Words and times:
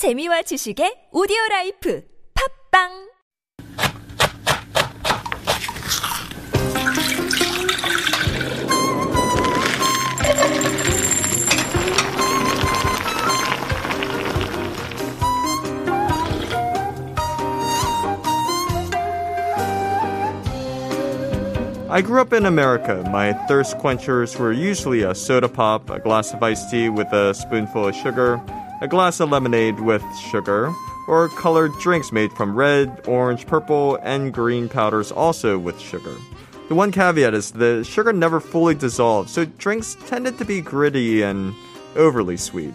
재미와 0.00 0.40
지식의 0.48 1.08
오디오 1.12 1.36
라이프 1.50 2.02
팝빵 2.72 3.10
I 21.90 22.00
grew 22.00 22.22
up 22.22 22.32
in 22.32 22.46
America. 22.46 23.04
My 23.12 23.34
thirst 23.46 23.76
quenchers 23.76 24.38
were 24.38 24.52
usually 24.52 25.02
a 25.02 25.14
soda 25.14 25.48
pop, 25.50 25.90
a 25.90 25.98
glass 25.98 26.32
of 26.32 26.42
iced 26.42 26.70
tea 26.70 26.88
with 26.88 27.12
a 27.12 27.34
spoonful 27.34 27.88
of 27.88 27.94
sugar, 27.94 28.40
a 28.80 28.88
glass 28.88 29.20
of 29.20 29.30
lemonade 29.30 29.80
with 29.80 30.04
sugar, 30.18 30.72
or 31.06 31.28
colored 31.28 31.72
drinks 31.80 32.12
made 32.12 32.32
from 32.32 32.54
red, 32.54 33.02
orange, 33.06 33.46
purple, 33.46 33.96
and 34.02 34.32
green 34.32 34.68
powders 34.68 35.12
also 35.12 35.58
with 35.58 35.78
sugar. 35.80 36.16
The 36.68 36.74
one 36.74 36.92
caveat 36.92 37.34
is 37.34 37.50
the 37.50 37.82
sugar 37.84 38.12
never 38.12 38.38
fully 38.40 38.74
dissolved, 38.74 39.28
so 39.28 39.44
drinks 39.44 39.96
tended 40.06 40.38
to 40.38 40.44
be 40.44 40.60
gritty 40.60 41.22
and 41.22 41.54
overly 41.96 42.36
sweet. 42.36 42.74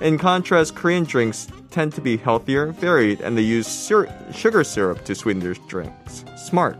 In 0.00 0.18
contrast, 0.18 0.74
Korean 0.74 1.04
drinks 1.04 1.48
tend 1.70 1.94
to 1.94 2.00
be 2.00 2.16
healthier, 2.16 2.66
varied, 2.66 3.20
and 3.20 3.36
they 3.36 3.42
use 3.42 3.86
sugar 4.32 4.64
syrup 4.64 5.04
to 5.04 5.14
sweeten 5.14 5.40
their 5.40 5.54
drinks. 5.68 6.24
Smart. 6.36 6.76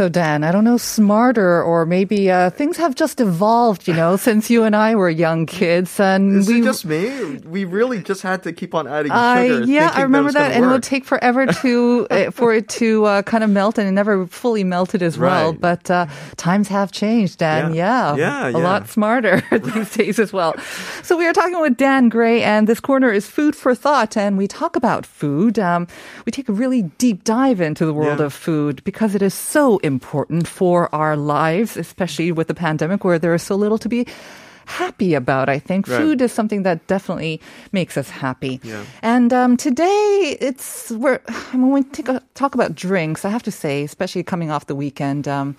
So, 0.00 0.08
Dan, 0.08 0.44
I 0.44 0.50
don't 0.50 0.64
know, 0.64 0.78
smarter 0.78 1.62
or 1.62 1.84
maybe 1.84 2.30
uh, 2.30 2.48
things 2.48 2.78
have 2.78 2.94
just 2.94 3.20
evolved, 3.20 3.86
you 3.86 3.92
know, 3.92 4.16
since 4.16 4.48
you 4.48 4.64
and 4.64 4.74
I 4.74 4.94
were 4.94 5.10
young 5.10 5.44
kids. 5.44 6.00
And 6.00 6.36
Is 6.38 6.48
we, 6.48 6.62
it 6.62 6.64
just 6.64 6.86
me? 6.86 7.36
We 7.44 7.66
really 7.66 8.02
just 8.02 8.22
had 8.22 8.42
to 8.44 8.52
keep 8.54 8.74
on 8.74 8.86
adding 8.88 9.12
I- 9.12 9.46
sugar. 9.48 9.64
yeah, 9.70 9.90
I 9.92 10.00
remember 10.00 10.28
was 10.28 10.34
that, 10.36 10.52
and 10.52 10.64
it 10.64 10.68
would 10.68 10.82
take 10.82 11.04
forever 11.04 11.44
to 11.44 12.06
uh, 12.10 12.30
for 12.38 12.54
it 12.54 12.70
to 12.80 13.04
uh, 13.04 13.20
kind 13.28 13.44
of 13.44 13.50
melt, 13.50 13.76
and 13.76 13.86
it 13.86 13.92
never 13.92 14.26
fully 14.26 14.64
melted 14.64 15.02
as 15.02 15.18
well. 15.18 15.52
But 15.52 15.90
uh, 15.90 16.06
times 16.38 16.68
have 16.68 16.92
changed, 16.92 17.36
Dan. 17.40 17.74
Yeah. 17.74 18.16
Yeah, 18.16 18.16
Yeah, 18.16 18.46
a 18.48 18.50
yeah. 18.52 18.56
lot 18.56 18.88
smarter 18.88 19.42
these 19.52 19.92
days 19.94 20.18
as 20.18 20.32
well. 20.32 20.54
So 21.02 21.18
we 21.18 21.26
are 21.26 21.34
talking 21.34 21.60
with 21.60 21.76
Dan 21.76 22.08
Gray, 22.08 22.42
and 22.42 22.66
this 22.66 22.80
corner 22.80 23.12
is 23.12 23.26
food 23.28 23.54
for 23.54 23.74
thought, 23.74 24.16
and 24.16 24.38
we 24.38 24.48
talk 24.48 24.76
about 24.76 25.04
food. 25.04 25.58
Um, 25.58 25.86
we 26.24 26.32
take 26.32 26.48
a 26.48 26.54
really 26.54 26.84
deep 26.96 27.22
dive 27.24 27.60
into 27.60 27.84
the 27.84 27.92
world 27.92 28.20
Yeah. 28.20 28.24
of 28.24 28.32
food 28.32 28.82
because 28.84 29.14
it 29.14 29.20
is 29.20 29.34
so 29.34 29.76
important 29.76 29.89
for 29.98 30.88
our 30.94 31.16
lives, 31.16 31.76
especially 31.76 32.30
with 32.30 32.46
the 32.46 32.54
pandemic, 32.54 33.02
where 33.02 33.18
there 33.18 33.34
is 33.34 33.42
so 33.42 33.56
little 33.56 33.78
to 33.78 33.88
be 33.88 34.06
happy 34.66 35.14
about. 35.14 35.48
I 35.48 35.58
think 35.58 35.88
Right. 35.88 35.98
food 35.98 36.22
is 36.22 36.30
something 36.32 36.62
that 36.62 36.86
definitely 36.86 37.40
makes 37.72 37.96
us 37.96 38.08
happy. 38.10 38.60
Yeah. 38.62 38.84
And 39.02 39.32
um, 39.32 39.56
today, 39.56 40.36
it's 40.40 40.92
we're 40.92 41.18
when 41.50 41.72
we 41.72 41.82
take 41.82 42.08
a, 42.08 42.22
talk 42.34 42.54
about 42.54 42.74
drinks. 42.76 43.24
I 43.24 43.30
have 43.30 43.42
to 43.42 43.50
say, 43.50 43.82
especially 43.82 44.22
coming 44.22 44.50
off 44.50 44.66
the 44.66 44.76
weekend. 44.76 45.26
Um, 45.26 45.56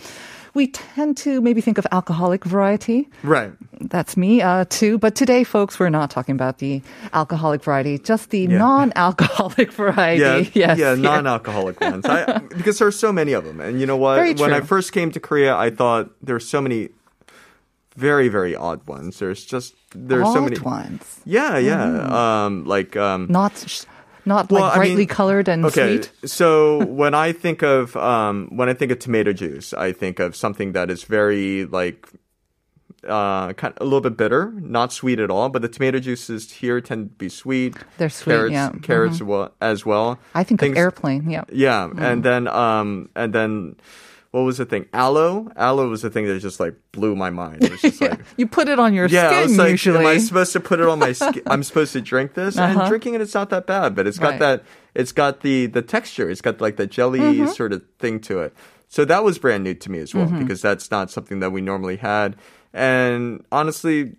we 0.53 0.67
tend 0.67 1.15
to 1.17 1.39
maybe 1.41 1.61
think 1.61 1.77
of 1.77 1.87
alcoholic 1.91 2.43
variety. 2.43 3.07
Right. 3.23 3.51
That's 3.89 4.15
me 4.17 4.41
uh, 4.41 4.65
too. 4.69 4.97
But 4.97 5.15
today, 5.15 5.43
folks, 5.43 5.79
we're 5.79 5.89
not 5.89 6.11
talking 6.11 6.33
about 6.35 6.59
the 6.59 6.81
alcoholic 7.13 7.63
variety, 7.63 7.97
just 7.99 8.29
the 8.29 8.41
Yeah. 8.41 8.57
non-alcoholic 8.57 9.71
variety. 9.73 10.21
Yeah, 10.21 10.37
yes, 10.53 10.77
yeah, 10.77 10.95
non-alcoholic 10.95 11.79
ones. 11.81 12.05
I, 12.05 12.39
because 12.39 12.79
there's 12.79 12.97
so 12.99 13.11
many 13.11 13.33
of 13.33 13.43
them, 13.45 13.59
and 13.59 13.79
you 13.79 13.85
know 13.85 13.97
what? 13.97 14.39
When 14.39 14.53
I 14.53 14.61
first 14.61 14.91
came 14.91 15.11
to 15.11 15.19
Korea, 15.19 15.55
I 15.55 15.69
thought 15.69 16.09
there's 16.21 16.47
so 16.47 16.61
many 16.61 16.89
very, 17.95 18.29
very 18.29 18.55
odd 18.55 18.85
ones. 18.87 19.19
There's 19.19 19.43
just 19.45 19.75
there's 19.93 20.31
so 20.31 20.41
many. 20.41 20.59
ones, 20.59 21.19
Yeah, 21.25 21.57
yeah. 21.57 22.45
Um, 22.45 22.65
like 22.65 22.95
um, 22.95 23.27
not 23.29 23.57
sh- 23.67 23.83
not 24.25 24.49
Well, 24.51 24.61
like 24.61 24.71
I 24.73 24.75
brightly 24.77 24.95
mean, 24.97 25.07
colored 25.07 25.49
and 25.49 25.65
okay, 25.65 25.97
sweet. 26.01 26.11
so 26.29 26.85
when 26.85 27.13
I 27.13 27.33
think 27.33 27.63
of 27.63 27.97
um, 27.97 28.47
when 28.55 28.69
I 28.69 28.73
think 28.73 28.91
of 28.91 28.99
tomato 28.99 29.33
juice, 29.33 29.73
I 29.73 29.91
think 29.91 30.19
of 30.19 30.35
something 30.35 30.71
that 30.73 30.89
is 30.89 31.03
very 31.03 31.65
like 31.65 32.07
uh, 33.07 33.53
kind 33.53 33.73
of 33.75 33.81
a 33.81 33.83
little 33.83 34.01
bit 34.01 34.15
bitter, 34.17 34.51
not 34.57 34.93
sweet 34.93 35.19
at 35.19 35.29
all. 35.31 35.49
But 35.49 35.61
the 35.61 35.69
tomato 35.69 35.99
juices 35.99 36.51
here 36.51 36.79
tend 36.81 37.09
to 37.09 37.15
be 37.15 37.29
sweet. 37.29 37.75
They're 37.97 38.09
sweet, 38.09 38.33
Carrots, 38.33 38.53
yeah. 38.53 38.71
carrots 38.81 39.21
well, 39.21 39.53
as 39.61 39.85
well. 39.85 40.19
I 40.35 40.43
think 40.43 40.59
Things- 40.59 40.73
of 40.73 40.77
airplane. 40.77 41.29
Yeah. 41.29 41.43
Yeah, 41.51 41.89
and 41.97 42.23
then 42.23 42.47
um, 42.47 43.09
and 43.15 43.33
then 43.33 43.75
what 44.31 44.41
was 44.41 44.59
the 44.59 44.65
thing? 44.65 44.85
Aloe. 44.93 45.51
Aloe 45.57 45.89
was 45.89 46.03
the 46.03 46.09
thing 46.09 46.25
that 46.25 46.39
just 46.39 46.59
like 46.59 46.75
blew 46.93 47.15
my 47.17 47.29
mind. 47.29 47.63
It 47.63 47.71
was 47.71 47.81
just 47.81 47.99
like. 48.05 48.19
You 48.37 48.47
put 48.47 48.69
it 48.69 48.79
on 48.79 48.93
your 48.93 49.07
Yeah, 49.07 49.27
I 49.27 49.31
skin 49.31 49.41
was 49.49 49.57
like, 49.57 49.69
usually. 49.71 49.99
am 49.99 50.05
I 50.05 50.17
supposed 50.19 50.53
to 50.53 50.59
put 50.61 50.79
it 50.79 50.87
on 50.87 50.99
my 50.99 51.11
skin? 51.11 51.41
I'm 51.47 51.63
supposed 51.63 51.91
to 51.93 52.01
drink 52.01 52.33
this, 52.35 52.55
and 52.57 52.77
Uh-huh. 52.77 52.87
drinking 52.87 53.15
it, 53.15 53.21
it's 53.21 53.33
not 53.33 53.49
that 53.49 53.67
bad, 53.67 53.93
but 53.95 54.07
it's 54.07 54.19
got 54.19 54.31
Right. 54.31 54.39
that, 54.39 54.63
it's 54.95 55.11
got 55.11 55.41
the 55.41 55.65
the 55.65 55.81
texture, 55.81 56.29
it's 56.29 56.41
got 56.41 56.61
like 56.61 56.77
the 56.77 56.87
jelly 56.87 57.19
Mm-hmm. 57.19 57.47
sort 57.47 57.73
of 57.73 57.83
thing 57.99 58.19
to 58.21 58.39
it. 58.39 58.53
So 58.91 59.05
that 59.05 59.23
was 59.23 59.37
brand 59.39 59.63
new 59.63 59.73
to 59.73 59.89
me 59.89 59.99
as 59.99 60.13
well 60.13 60.25
Mm-hmm. 60.27 60.39
because 60.39 60.61
that's 60.61 60.91
not 60.91 61.09
something 61.09 61.39
that 61.39 61.51
we 61.51 61.61
normally 61.61 61.95
had. 61.95 62.35
And 62.73 63.43
honestly, 63.49 64.15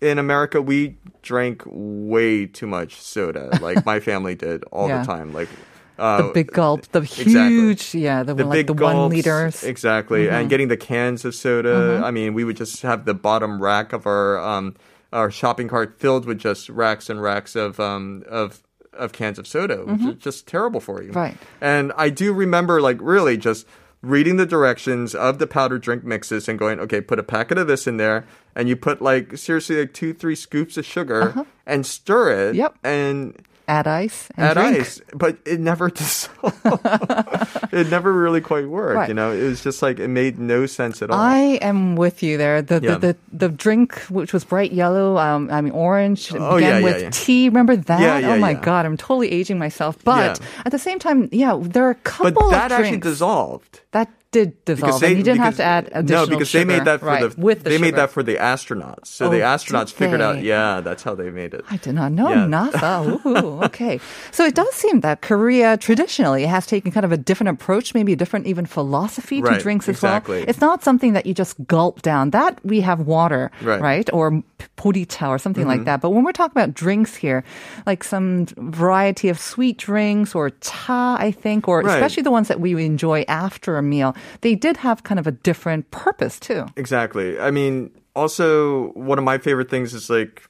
in 0.00 0.18
America, 0.18 0.62
we 0.62 0.96
drank 1.20 1.62
way 1.66 2.46
too 2.46 2.66
much 2.66 2.98
soda. 3.00 3.50
Like 3.60 3.84
my 3.84 4.00
family 4.10 4.34
did 4.34 4.64
all 4.72 4.88
Yeah. 4.88 5.00
the 5.02 5.06
time. 5.06 5.34
Like 5.34 5.48
the 5.96 6.02
uh, 6.02 6.32
big 6.32 6.50
gulp, 6.50 6.86
the 6.92 7.00
exactly. 7.02 7.32
huge, 7.32 7.94
yeah, 7.94 8.22
the, 8.22 8.32
the 8.34 8.44
one, 8.44 8.48
like 8.50 8.56
big 8.58 8.66
the 8.68 8.72
one 8.82 8.96
gulps, 8.96 9.14
liters. 9.16 9.56
Mm-hmm. 9.56 9.68
exactly, 9.68 10.28
and 10.30 10.48
getting 10.48 10.68
the 10.68 10.76
cans 10.78 11.24
of 11.26 11.34
soda. 11.34 12.00
I 12.04 12.10
mean, 12.10 12.32
we 12.34 12.44
would 12.44 12.56
just 12.56 12.80
have 12.82 13.04
the 13.06 13.14
bottom 13.14 13.60
rack 13.62 13.92
of 13.92 14.06
our 14.06 14.38
um, 14.38 14.76
our 15.12 15.30
shopping 15.30 15.68
cart 15.68 15.98
filled 15.98 16.24
with 16.26 16.38
just 16.38 16.68
racks 16.70 17.08
and 17.10 17.20
racks 17.22 17.54
of 17.56 17.80
um, 17.80 18.24
of 18.28 18.62
of 18.92 19.12
cans 19.12 19.38
of 19.38 19.46
soda, 19.46 19.76
which 19.84 20.00
is 20.02 20.22
just 20.22 20.46
terrible 20.46 20.80
for 20.80 21.02
you. 21.02 21.10
Mm-hmm. 21.10 21.18
Right. 21.18 21.36
And 21.60 21.92
I 21.96 22.08
do 22.10 22.32
remember, 22.32 22.80
like, 22.80 22.98
really 23.00 23.36
just 23.38 23.66
reading 24.06 24.36
the 24.36 24.46
directions 24.46 25.14
of 25.14 25.38
the 25.38 25.46
powdered 25.46 25.82
drink 25.82 26.04
mixes 26.04 26.48
and 26.48 26.58
going, 26.58 26.78
okay, 26.80 27.00
put 27.00 27.18
a 27.18 27.22
packet 27.22 27.58
of 27.58 27.66
this 27.66 27.86
in 27.86 27.96
there, 27.96 28.24
and 28.54 28.68
you 28.68 28.76
put 28.76 29.02
like 29.02 29.36
seriously 29.36 29.78
like 29.80 29.92
two, 29.92 30.14
three 30.14 30.34
scoops 30.34 30.76
of 30.76 30.84
sugar 30.84 31.46
and 31.66 31.84
stir 31.84 32.30
it. 32.30 32.50
Uh-huh. 32.50 32.52
Yep. 32.54 32.78
And 32.84 33.46
Add 33.68 33.86
ice 33.88 34.28
and 34.36 34.46
add 34.46 34.54
drink. 34.54 34.78
ice, 34.80 35.00
but 35.12 35.38
it 35.44 35.58
never 35.58 35.90
dissolved. 36.00 36.54
it 37.72 37.88
never 37.90 38.12
really 38.12 38.40
quite 38.40 38.68
worked. 38.68 38.96
Right. 38.96 39.08
You 39.08 39.14
know, 39.14 39.32
it 39.32 39.42
was 39.42 39.62
just 39.62 39.82
like 39.82 39.98
it 39.98 40.08
made 40.08 40.38
no 40.38 40.66
sense 40.66 41.02
at 41.02 41.10
all. 41.10 41.18
I 41.18 41.58
am 41.60 41.96
with 41.96 42.22
you 42.22 42.36
there. 42.38 42.62
The, 42.62 42.80
Yeah. 42.80 42.94
the, 42.94 42.98
the, 42.98 43.16
the 43.32 43.48
drink, 43.48 43.98
which 44.08 44.32
was 44.32 44.44
bright 44.44 44.72
yellow, 44.72 45.18
um, 45.18 45.50
I 45.50 45.60
mean 45.60 45.72
orange, 45.72 46.32
Oh, 46.32 46.56
began 46.56 46.82
yeah, 46.82 46.84
with 46.92 47.02
yeah. 47.02 47.10
tea. 47.12 47.48
Remember 47.48 47.76
that? 47.76 48.24
Oh 48.24 48.38
my 48.38 48.54
god, 48.54 48.86
I'm 48.86 48.96
totally 48.96 49.30
aging 49.32 49.58
myself. 49.58 49.96
But 50.04 50.40
at 50.64 50.72
the 50.72 50.78
same 50.78 50.98
time, 50.98 51.28
yeah, 51.32 51.58
there 51.60 51.84
are 51.86 51.90
a 51.90 51.94
couple 51.96 52.28
of 52.28 52.34
but 52.34 52.50
that 52.50 52.72
actually 52.72 52.98
dissolved. 52.98 53.80
that 53.92 54.08
did 54.32 54.62
dissolve, 54.64 55.02
and 55.02 55.16
you 55.16 55.22
didn't 55.22 55.40
have 55.40 55.56
to 55.56 55.62
add 55.64 55.88
additional 55.92 56.26
no, 56.26 56.30
because 56.30 56.48
sugar. 56.48 56.64
they 56.64 56.76
made 56.78 56.84
that 56.84 57.00
for 57.00 57.06
right, 57.06 57.30
the 57.34 57.40
with 57.40 57.62
the 57.64 57.70
they 57.70 57.78
made 57.78 57.94
that 57.96 58.10
for 58.10 58.22
the 58.22 58.34
astronauts. 58.36 59.06
So 59.06 59.26
Oh, 59.26 59.30
the 59.30 59.38
astronauts 59.40 59.92
figured 59.92 60.20
out, 60.20 60.42
yeah, 60.42 60.80
that's 60.80 61.02
how 61.02 61.14
they 61.14 61.30
made 61.30 61.54
it. 61.54 61.64
I 61.70 61.76
did 61.78 61.94
not 61.94 62.12
know 62.12 62.28
Yeah. 62.28 62.46
NASA. 62.46 63.24
Ooh, 63.26 63.62
okay. 63.64 63.98
So 64.32 64.44
it 64.44 64.54
does 64.54 64.72
seem 64.74 65.00
that 65.00 65.22
Korea 65.22 65.76
traditionally 65.76 66.44
has 66.44 66.66
taken 66.66 66.90
kind 66.92 67.04
of 67.06 67.12
a 67.12 67.16
different 67.16 67.50
approach, 67.50 67.94
maybe 67.94 68.12
a 68.12 68.16
different 68.16 68.46
even 68.46 68.66
philosophy 68.66 69.40
to 69.40 69.46
Right, 69.46 69.60
drinks 69.62 69.88
as 69.88 69.94
exactly. 69.96 70.38
well. 70.40 70.48
It's 70.48 70.60
not 70.60 70.82
something 70.82 71.12
that 71.14 71.24
you 71.26 71.32
just 71.32 71.56
gulp 71.66 72.02
down. 72.02 72.30
That 72.30 72.58
we 72.64 72.80
have 72.82 73.00
water, 73.06 73.50
Right. 73.62 74.06
Mm-hmm. 74.06 74.16
Or 74.16 74.42
porita 74.76 75.28
or 75.28 75.38
something 75.38 75.66
like 75.66 75.84
that. 75.84 76.00
But 76.00 76.10
when 76.10 76.24
we're 76.24 76.32
talking 76.32 76.52
about 76.60 76.74
drinks 76.74 77.14
here, 77.14 77.44
like 77.86 78.02
some 78.02 78.46
variety 78.56 79.28
of 79.28 79.38
sweet 79.38 79.76
drinks 79.78 80.34
or 80.34 80.50
cha, 80.60 81.16
I 81.20 81.30
think, 81.30 81.68
or 81.68 81.80
Right. 81.82 81.94
especially 81.94 82.22
the 82.24 82.30
ones 82.30 82.48
that 82.48 82.58
we 82.60 82.72
enjoy 82.84 83.24
after 83.28 83.76
a 83.78 83.82
meal, 83.82 84.15
they 84.40 84.54
did 84.54 84.78
have 84.78 85.02
kind 85.02 85.18
of 85.18 85.26
a 85.26 85.32
different 85.32 85.90
purpose 85.90 86.38
too. 86.40 86.66
Exactly. 86.76 87.38
I 87.38 87.50
mean, 87.50 87.90
also 88.14 88.88
one 88.92 89.18
of 89.18 89.24
my 89.24 89.38
favorite 89.38 89.68
things 89.70 89.94
is 89.94 90.08
like, 90.10 90.42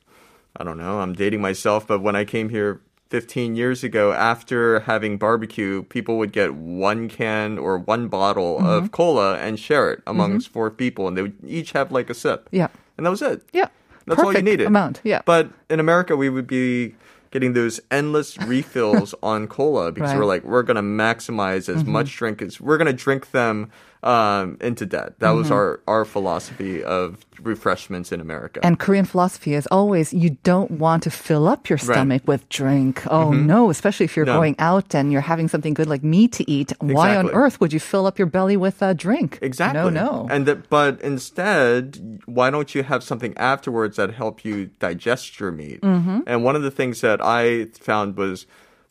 I 0.57 0.65
don't 0.65 0.79
know, 0.79 1.01
I'm 1.01 1.13
dating 1.15 1.41
myself, 1.41 1.87
but 1.87 2.01
when 2.03 2.17
I 2.17 2.25
came 2.25 2.49
here 2.49 2.81
15 3.11 3.55
years 3.55 3.85
ago, 3.85 4.13
after 4.13 4.81
having 4.81 5.17
barbecue, 5.19 5.85
people 5.85 6.19
would 6.19 6.33
get 6.33 6.55
one 6.55 7.09
can 7.09 7.57
or 7.59 7.79
one 7.79 8.09
bottle 8.09 8.57
Mm-hmm. 8.59 8.67
of 8.67 8.91
cola 8.91 9.37
and 9.39 9.59
share 9.61 9.93
it 9.93 10.03
amongst 10.07 10.49
four 10.49 10.71
people, 10.71 11.07
and 11.07 11.17
they 11.17 11.23
would 11.23 11.37
each 11.47 11.73
have 11.73 11.93
like 11.93 12.11
a 12.11 12.15
sip. 12.15 12.49
Yeah. 12.51 12.69
And 12.97 13.07
that 13.07 13.11
was 13.11 13.23
it. 13.23 13.43
Yeah. 13.53 13.69
That's 14.07 14.21
all 14.23 14.33
you 14.33 14.43
needed. 14.43 14.67
amount, 14.67 15.01
yeah. 15.05 15.23
But 15.25 15.51
in 15.69 15.79
America, 15.81 16.17
we 16.17 16.29
would 16.31 16.47
be 16.47 16.95
getting 17.31 17.53
those 17.53 17.81
endless 17.91 18.39
refills 18.39 19.15
on 19.23 19.47
cola 19.49 19.93
because 19.93 20.09
Right. 20.09 20.13
Mm-hmm. 20.13 20.21
we're 20.21 20.27
like, 20.27 20.45
we're 20.45 20.63
going 20.63 20.77
to 20.77 20.83
maximize 20.83 21.69
as 21.75 21.85
much 21.85 22.17
drink 22.17 22.43
as 22.43 22.61
we're 22.61 22.79
going 22.79 22.87
to 22.87 22.93
drink 22.93 23.31
them 23.33 23.71
um, 24.07 24.57
into 24.61 24.87
debt. 24.87 25.19
That 25.19 25.31
was 25.33 25.51
our, 25.51 25.81
our 25.87 26.05
philosophy 26.05 26.83
of 26.85 27.25
refreshments 27.41 28.13
in 28.13 28.21
America. 28.21 28.61
And 28.63 28.79
Korean 28.79 29.05
philosophy 29.05 29.55
is 29.55 29.67
always 29.69 30.13
you 30.15 30.31
don't 30.43 30.71
want 30.71 31.03
to 31.03 31.11
fill 31.11 31.47
up 31.49 31.69
your 31.69 31.79
stomach 31.79 32.23
with 32.27 32.49
drink. 32.49 33.03
Oh 33.11 33.33
no, 33.33 33.71
especially 33.71 34.05
if 34.05 34.17
you're 34.17 34.27
Mm-hmm. 34.27 34.33
No. 34.35 34.39
going 34.41 34.57
out 34.59 34.95
and 34.95 35.13
you're 35.13 35.21
having 35.21 35.47
something 35.49 35.75
good 35.75 35.87
like 35.87 36.03
meat 36.03 36.33
to 36.33 36.51
eat. 36.51 36.73
Why 36.81 37.15
on 37.17 37.31
earth 37.31 37.61
would 37.61 37.73
you 37.73 37.79
fill 37.81 38.07
up 38.07 38.19
your 38.19 38.27
belly 38.27 38.57
with 38.57 38.83
a 38.83 38.93
drink? 38.95 39.39
Exactly. 39.43 39.81
No, 39.81 39.89
no. 39.89 40.27
And 40.31 40.47
that, 40.47 40.69
but 40.69 41.01
instead, 41.01 42.21
why 42.27 42.51
don't 42.51 42.75
you 42.75 42.83
have 42.83 43.03
something 43.05 43.37
afterwards 43.37 43.97
that 43.97 44.15
help 44.15 44.45
you 44.45 44.67
digest 44.81 45.39
your 45.39 45.53
meat? 45.53 45.81
Mm-hmm. 45.83 46.21
And 46.27 46.43
one 46.45 46.57
of 46.57 46.63
the 46.63 46.71
things 46.71 47.01
that 47.03 47.21
I 47.23 47.67
found 47.79 48.17
was 48.17 48.47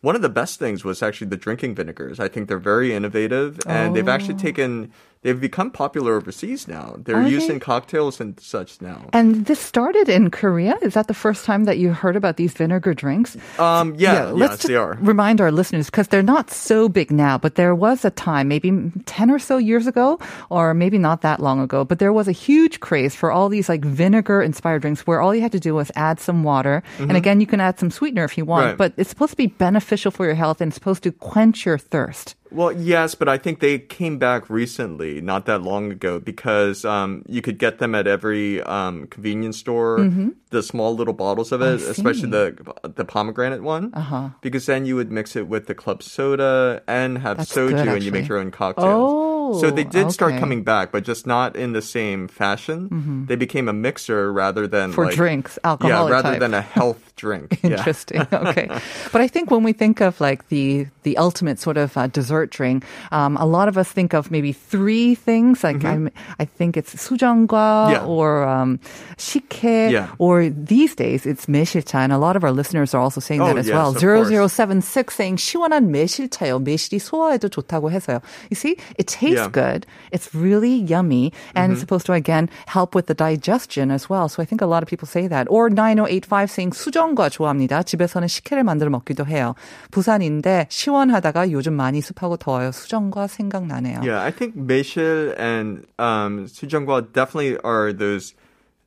one 0.05 0.15
of 0.15 0.21
the 0.21 0.29
best 0.29 0.59
things 0.59 0.85
was 0.85 1.01
actually 1.01 1.25
the 1.27 1.35
drinking 1.35 1.73
vinegars. 1.73 2.19
I 2.19 2.27
think 2.27 2.47
they're 2.47 2.59
very 2.59 2.93
innovative, 2.93 3.59
and 3.65 3.95
they've 3.95 4.07
actually 4.07 4.35
oh. 4.35 4.37
taken. 4.37 4.93
They've 5.25 5.41
become 5.41 5.71
popular 5.73 6.13
overseas 6.21 6.67
now. 6.69 7.01
They're 7.01 7.17
Are 7.17 7.25
used 7.27 7.49
they? 7.49 7.55
in 7.55 7.59
cocktails 7.59 8.21
and 8.21 8.37
such 8.39 8.77
now. 8.79 9.09
and 9.09 9.49
this 9.49 9.57
started 9.59 10.05
in 10.07 10.29
Korea. 10.29 10.77
Is 10.85 10.93
that 10.93 11.07
the 11.09 11.17
first 11.17 11.45
time 11.49 11.65
that 11.65 11.81
you 11.81 11.93
heard 11.97 12.13
about 12.15 12.37
these 12.37 12.53
vinegar 12.53 12.93
drinks? 12.93 13.33
Um, 13.57 13.95
yeah, 13.97 14.29
let's 14.29 14.61
yes, 14.61 14.67
they 14.69 14.75
are. 14.77 14.93
remind 15.01 15.41
our 15.41 15.49
listeners 15.51 15.89
because 15.89 16.09
they're 16.13 16.21
not 16.21 16.51
so 16.53 16.87
big 16.87 17.09
now, 17.09 17.39
but 17.41 17.55
there 17.57 17.73
was 17.73 18.05
a 18.05 18.11
time, 18.13 18.45
maybe 18.47 18.69
10 19.09 19.31
or 19.33 19.39
so 19.41 19.57
years 19.57 19.87
ago, 19.89 20.19
or 20.53 20.75
maybe 20.77 20.99
not 21.01 21.21
that 21.25 21.39
long 21.41 21.59
ago, 21.59 21.81
but 21.83 21.97
there 21.97 22.13
was 22.13 22.27
a 22.29 22.31
huge 22.45 22.79
craze 22.79 23.15
for 23.17 23.31
all 23.33 23.49
these 23.49 23.67
like 23.67 23.81
vinegar 23.83 24.43
inspired 24.45 24.83
drinks 24.85 25.07
where 25.09 25.21
all 25.21 25.33
you 25.33 25.41
had 25.41 25.51
to 25.57 25.59
do 25.59 25.73
was 25.73 25.89
add 25.95 26.19
some 26.19 26.43
water. 26.45 26.83
And 27.01 27.17
again, 27.17 27.41
you 27.41 27.47
can 27.47 27.59
add 27.59 27.79
some 27.79 27.89
sweetener 27.89 28.23
if 28.29 28.37
you 28.37 28.45
want, 28.45 28.55
Mm-hmm. 28.55 28.69
Right. 28.69 28.77
but 28.77 28.93
it's 29.01 29.09
supposed 29.09 29.31
to 29.31 29.37
be 29.37 29.47
beneficial 29.47 30.11
for 30.11 30.25
your 30.25 30.35
health 30.35 30.61
and 30.61 30.69
it's 30.69 30.75
supposed 30.77 31.01
to 31.03 31.11
quench 31.11 31.65
your 31.65 31.77
thirst. 31.79 32.35
Well, 32.51 32.71
yes, 32.71 33.15
but 33.15 33.27
I 33.27 33.37
think 33.37 33.59
they 33.59 33.79
came 33.79 34.17
back 34.17 34.49
recently, 34.49 35.19
not 35.19 35.45
that 35.47 35.61
long 35.63 35.91
ago, 35.91 36.19
because 36.19 36.85
um, 36.85 37.23
you 37.27 37.41
could 37.41 37.57
get 37.57 37.79
them 37.79 37.95
at 37.95 38.07
every 38.07 38.61
um, 38.63 39.07
convenience 39.07 39.57
store. 39.57 39.99
The 40.51 40.63
small 40.63 40.95
little 40.95 41.13
bottles 41.13 41.51
of 41.51 41.61
it, 41.61 41.81
Mm-hmm. 41.81 41.91
Especially 41.91 42.29
the 42.29 42.45
the 42.95 43.03
pomegranate 43.03 43.61
one, 43.63 43.91
Uh-huh. 43.93 44.29
because 44.41 44.65
then 44.67 44.85
you 44.85 44.95
would 44.95 45.11
mix 45.11 45.35
it 45.35 45.47
with 45.49 45.65
the 45.67 45.75
club 45.75 46.01
soda 46.01 46.81
and 46.87 47.17
have 47.17 47.37
That's 47.37 47.51
soju, 47.53 47.75
good, 47.83 47.87
and 47.89 48.03
you 48.03 48.11
make 48.11 48.29
your 48.29 48.37
own 48.37 48.51
cocktails. 48.51 48.87
Oh, 49.11 49.34
so 49.60 49.70
they 49.70 49.84
did 49.84 50.10
start 50.12 50.30
okay. 50.32 50.36
Mm-hmm. 50.36 50.40
coming 50.40 50.62
back, 50.64 50.92
but 50.92 51.04
just 51.04 51.26
not 51.26 51.56
in 51.56 51.72
the 51.72 51.82
same 51.82 52.28
fashion. 52.28 53.26
They 53.28 53.36
became 53.36 53.68
a 53.68 53.72
mixer 53.72 54.32
rather 54.32 54.66
than 54.66 54.92
For 54.92 55.06
like, 55.06 55.14
drinks, 55.14 55.58
Yeah, 55.62 55.70
alcoholic 55.76 56.12
rather 56.12 56.32
type. 56.36 56.40
than 56.40 56.54
a 56.54 56.62
health 56.62 57.12
drink. 57.16 57.58
Yeah. 57.62 57.76
Interesting. 57.76 58.24
Okay, 58.32 58.66
but 59.12 59.20
I 59.20 59.28
think 59.28 59.50
when 59.50 59.62
we 59.62 59.72
think 59.72 60.00
of 60.00 60.20
like 60.20 60.48
the 60.48 60.86
the 61.04 61.16
ultimate 61.18 61.58
sort 61.60 61.76
of 61.76 61.96
uh, 61.96 62.06
dessert 62.08 62.50
drink, 62.50 62.84
um, 63.12 63.36
a 63.36 63.44
lot 63.44 63.68
of 63.68 63.76
us 63.76 63.90
think 63.92 64.14
of 64.14 64.30
maybe 64.30 64.52
three 64.52 65.14
things. 65.14 65.62
Like 65.62 65.84
I'm, 65.84 66.08
I 66.38 66.44
think 66.46 66.76
it's 66.76 66.94
수정과 66.96 67.50
Mm-hmm. 67.50 67.92
Yeah. 67.92 68.04
or 68.06 68.44
um, 68.44 68.80
식혜, 69.18 69.90
Yeah. 69.90 70.08
or 70.18 70.48
these 70.48 70.94
days 70.94 71.26
it's 71.26 71.46
매실차, 71.46 72.00
and 72.02 72.12
a 72.12 72.18
lot 72.18 72.36
of 72.36 72.44
our 72.44 72.52
listeners 72.52 72.94
are 72.94 73.00
also 73.00 73.20
saying 73.20 73.40
Oh, 73.40 73.48
that 73.48 73.58
as 73.58 73.68
yes, 73.68 73.74
well. 73.74 73.90
of 73.90 74.00
course. 74.00 74.28
0076 74.30 75.14
saying 75.14 75.36
시원한 75.36 75.90
매실차요. 75.90 76.58
매실이 76.62 76.98
소화에도 76.98 77.48
좋다고 77.48 77.90
해서요. 77.90 78.20
You 78.50 78.56
see, 78.56 78.76
it 78.98 79.06
tastes 79.06 79.33
Yeah. 79.34 79.48
Mm-hmm. 79.48 79.50
good. 79.52 79.86
It's 80.12 80.34
really 80.34 80.74
yummy, 80.74 81.32
and 81.54 81.72
it's 81.72 81.80
supposed 81.80 82.06
to 82.06 82.12
again 82.12 82.48
help 82.66 82.94
with 82.94 83.06
the 83.06 83.14
digestion 83.14 83.90
as 83.90 84.08
well. 84.10 84.28
So 84.28 84.42
I 84.42 84.46
think 84.46 84.60
a 84.62 84.66
lot 84.66 84.82
of 84.82 84.88
people 84.88 85.06
say 85.06 85.26
that. 85.28 85.46
Or 85.50 85.70
9085 85.70 86.50
saying 86.50 86.70
수정과 86.72 87.30
좋아합니다. 87.30 87.82
집에서는 87.82 88.28
식혜를 88.28 88.64
만들어 88.64 88.90
먹기도 88.90 89.26
해요. 89.26 89.54
부산인데 89.90 90.66
시원하다가 90.68 91.50
요즘 91.50 91.74
많이 91.74 92.00
습하고 92.00 92.36
더워요. 92.36 92.72
수정과 92.72 93.26
생각나네요. 93.28 94.02
Yeah, 94.02 94.22
I 94.22 94.30
think 94.30 94.56
Meishil 94.56 95.34
and 95.38 95.86
um, 95.98 96.46
Sujungwa 96.46 97.12
definitely 97.12 97.56
are 97.64 97.92
those. 97.92 98.34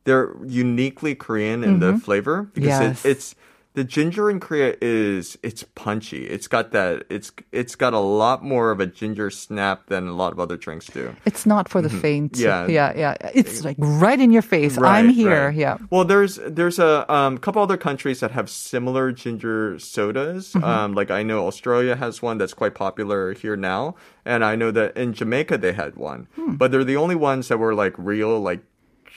They're 0.06 0.36
uniquely 0.46 1.16
Korean 1.16 1.64
in 1.64 1.80
the 1.80 1.98
flavor 1.98 2.50
because 2.54 2.74
Mm-hmm. 2.74 2.84
Yes. 2.92 3.06
it, 3.06 3.10
it's 3.10 3.36
the 3.75 3.85
ginger 3.85 4.29
in 4.31 4.41
Korea 4.41 4.75
is 4.81 5.39
it's 5.43 5.63
punchy. 5.75 6.27
It's 6.27 6.49
got 6.49 6.73
that. 6.73 7.05
It's 7.11 7.31
it's 7.53 7.77
got 7.77 7.95
a 7.95 7.99
lot 7.99 8.43
more 8.43 8.71
of 8.71 8.81
a 8.81 8.87
ginger 8.87 9.31
snap 9.31 9.87
than 9.87 10.09
a 10.09 10.13
lot 10.13 10.33
of 10.33 10.41
other 10.41 10.57
drinks 10.57 10.87
do. 10.87 11.15
It's 11.25 11.47
not 11.47 11.69
for 11.69 11.81
the 11.81 11.91
faint. 11.91 12.33
Mm-hmm. 12.33 12.71
Yeah. 12.73 12.93
yeah, 12.97 13.15
yeah. 13.23 13.31
It's 13.35 13.65
like 13.65 13.77
right 13.79 14.19
in 14.19 14.33
your 14.33 14.43
face. 14.43 14.79
I'm 14.79 15.11
here. 15.11 15.47
right. 15.47 15.55
Yeah. 15.55 15.79
Well, 15.91 16.05
there's 16.05 16.41
there's 16.47 16.79
a 16.79 17.11
um, 17.13 17.39
couple 17.39 17.63
other 17.63 17.77
countries 17.77 18.21
that 18.21 18.33
have 18.33 18.51
similar 18.51 19.13
ginger 19.13 19.79
sodas. 19.79 20.55
Mm-hmm. 20.55 20.65
Um, 20.65 20.95
like 20.95 21.11
I 21.11 21.23
know 21.23 21.47
Australia 21.47 21.95
has 21.95 22.21
one 22.21 22.39
that's 22.39 22.55
quite 22.55 22.75
popular 22.75 23.33
here 23.35 23.57
now, 23.57 23.95
and 24.25 24.45
I 24.45 24.57
know 24.57 24.71
that 24.73 24.97
in 24.97 25.13
Jamaica 25.13 25.59
they 25.59 25.73
had 25.73 25.95
one. 25.97 26.27
Hmm. 26.35 26.57
But 26.57 26.73
they're 26.73 26.85
the 26.85 26.97
only 26.97 27.15
ones 27.15 27.49
that 27.49 27.59
were 27.59 27.75
like 27.75 27.95
real 27.97 28.41
like 28.41 28.61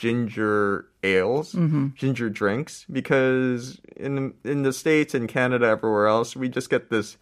ginger 0.02 0.88
ales, 1.04 1.54
Mm-hmm. 1.54 1.88
ginger 1.96 2.30
drinks. 2.30 2.86
Because 2.92 3.80
in 3.96 4.34
in 4.44 4.64
the 4.64 4.74
states 4.74 5.14
and 5.14 5.30
Canada, 5.30 5.68
everywhere 5.68 6.08
else, 6.08 6.36
we 6.36 6.50
just 6.50 6.70
get 6.72 6.90
this 6.90 7.18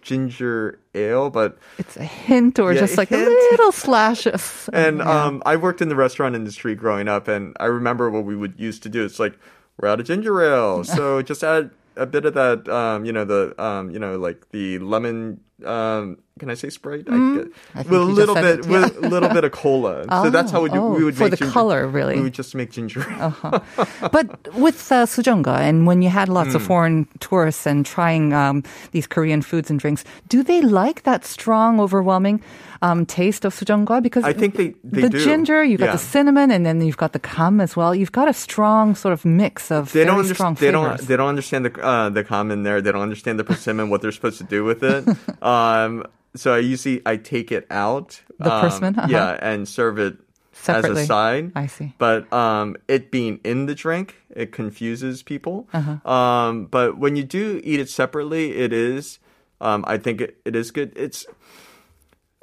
ginger 0.00 0.80
ale, 0.94 1.28
but 1.30 1.58
It's 1.78 1.96
a 1.96 2.04
hint 2.04 2.58
or 2.58 2.72
Yeah, 2.72 2.80
just 2.80 2.96
like 2.96 3.10
hint. 3.10 3.28
little 3.52 3.70
slashes. 3.72 4.68
and 4.72 4.98
Yeah. 4.98 5.24
um, 5.26 5.42
I 5.44 5.56
worked 5.56 5.82
in 5.82 5.88
the 5.90 5.94
restaurant 5.96 6.34
industry 6.34 6.74
growing 6.74 7.06
up, 7.06 7.28
and 7.28 7.54
I 7.60 7.66
remember 7.66 8.10
what 8.10 8.24
we 8.24 8.34
would 8.34 8.54
used 8.58 8.82
to 8.84 8.88
do. 8.88 9.04
It's 9.04 9.18
like 9.20 9.34
we're 9.78 9.88
out 9.88 10.00
of 10.00 10.06
ginger 10.06 10.40
ale, 10.42 10.84
so 10.84 11.20
just 11.22 11.44
add 11.44 11.70
a 11.96 12.06
bit 12.06 12.24
of 12.24 12.32
that. 12.34 12.66
Um, 12.68 13.04
you 13.04 13.12
know 13.12 13.24
the 13.26 13.54
um, 13.62 13.90
you 13.90 13.98
know 13.98 14.16
like 14.18 14.48
the 14.52 14.78
lemon. 14.78 15.40
Um, 15.64 16.18
can 16.38 16.48
I 16.50 16.54
say 16.54 16.70
Sprite? 16.70 17.04
Mm-hmm. 17.04 17.50
I 17.78 17.82
think 17.82 17.90
with 17.90 18.00
a 18.00 18.04
little 18.04 18.34
bit, 18.34 18.60
it, 18.60 18.66
yeah. 18.66 18.80
with 18.80 19.04
a 19.04 19.08
little 19.08 19.28
bit 19.28 19.44
of 19.44 19.52
cola. 19.52 20.04
so 20.24 20.30
that's 20.30 20.50
how 20.50 20.62
we, 20.62 20.70
Oh, 20.70 20.94
we 20.94 21.04
would 21.04 21.14
for 21.16 21.24
make 21.24 21.30
the 21.32 21.36
ginger- 21.36 21.52
color, 21.52 21.86
really. 21.86 22.16
We 22.16 22.22
would 22.22 22.32
just 22.34 22.54
make 22.54 22.70
ginger. 22.72 23.04
ale. 23.20 23.62
but 24.10 24.26
with 24.54 24.90
uh, 24.90 25.04
sujonga 25.06 25.58
and 25.58 25.86
when 25.86 26.00
you 26.02 26.08
had 26.08 26.28
lots 26.28 26.50
Hmm. 26.50 26.56
of 26.56 26.62
foreign 26.62 27.06
tourists 27.20 27.66
and 27.66 27.84
trying 27.84 28.32
um, 28.32 28.64
these 28.92 29.06
Korean 29.06 29.42
foods 29.42 29.70
and 29.70 29.78
drinks, 29.78 30.04
do 30.28 30.42
they 30.42 30.62
like 30.62 31.02
that 31.04 31.24
strong, 31.24 31.78
overwhelming 31.80 32.42
um, 32.80 33.04
taste 33.06 33.44
of 33.44 33.54
sujonga? 33.54 34.02
Because 34.02 34.24
I 34.24 34.32
think 34.32 34.56
they- 34.56 34.74
they 34.82 35.02
the 35.02 35.10
do. 35.10 35.22
ginger, 35.22 35.62
you've 35.62 35.80
got 35.80 35.92
the 35.92 35.98
cinnamon, 35.98 36.50
and 36.50 36.64
then 36.66 36.80
you've 36.80 36.96
got 36.96 37.12
the 37.12 37.20
kam 37.20 37.60
as 37.60 37.76
well. 37.76 37.94
You've 37.94 38.10
got 38.12 38.26
a 38.28 38.32
strong 38.34 38.94
sort 38.96 39.12
of 39.12 39.24
mix 39.24 39.70
of 39.70 39.92
They 39.92 40.04
don't, 40.04 40.24
strong 40.24 40.56
understand. 40.56 40.56
they 40.56 40.70
don't. 40.72 41.00
They 41.08 41.16
don't 41.16 41.28
understand 41.28 41.66
the 41.66 41.72
uh, 41.84 42.08
the 42.08 42.24
common 42.24 42.62
there. 42.64 42.80
They 42.80 42.90
don't 42.90 43.02
understand 43.02 43.38
the 43.38 43.44
persimmon, 43.44 43.90
what 43.90 44.00
they're 44.00 44.10
supposed 44.12 44.38
to 44.38 44.44
do 44.44 44.64
with 44.64 44.82
it. 44.82 45.04
Um, 45.52 46.04
so 46.34 46.54
I 46.54 46.58
usually 46.58 47.02
I 47.04 47.16
take 47.16 47.52
it 47.52 47.66
out. 47.70 48.20
The 48.38 48.52
um, 48.52 48.60
persimmon? 48.62 48.98
Uh-huh. 48.98 49.08
yeah, 49.10 49.38
and 49.40 49.68
serve 49.68 49.98
it 49.98 50.16
Separately. 50.52 51.02
as 51.02 51.04
a 51.04 51.06
side. 51.06 51.52
I 51.54 51.66
see. 51.66 51.94
But 51.98 52.32
um, 52.32 52.76
it 52.88 53.10
being 53.10 53.40
in 53.44 53.66
the 53.66 53.74
drink, 53.74 54.16
it 54.30 54.52
confuses 54.52 55.22
people. 55.22 55.68
Uh-huh. 55.72 56.10
Um, 56.10 56.66
but 56.66 56.98
when 56.98 57.16
you 57.16 57.24
do 57.24 57.60
eat 57.64 57.80
it 57.80 57.88
separately, 57.90 58.56
it 58.56 58.72
is. 58.72 59.18
Um, 59.60 59.84
I 59.86 59.98
think 59.98 60.20
it, 60.20 60.38
it 60.44 60.56
is 60.56 60.70
good. 60.70 60.92
It's 60.96 61.26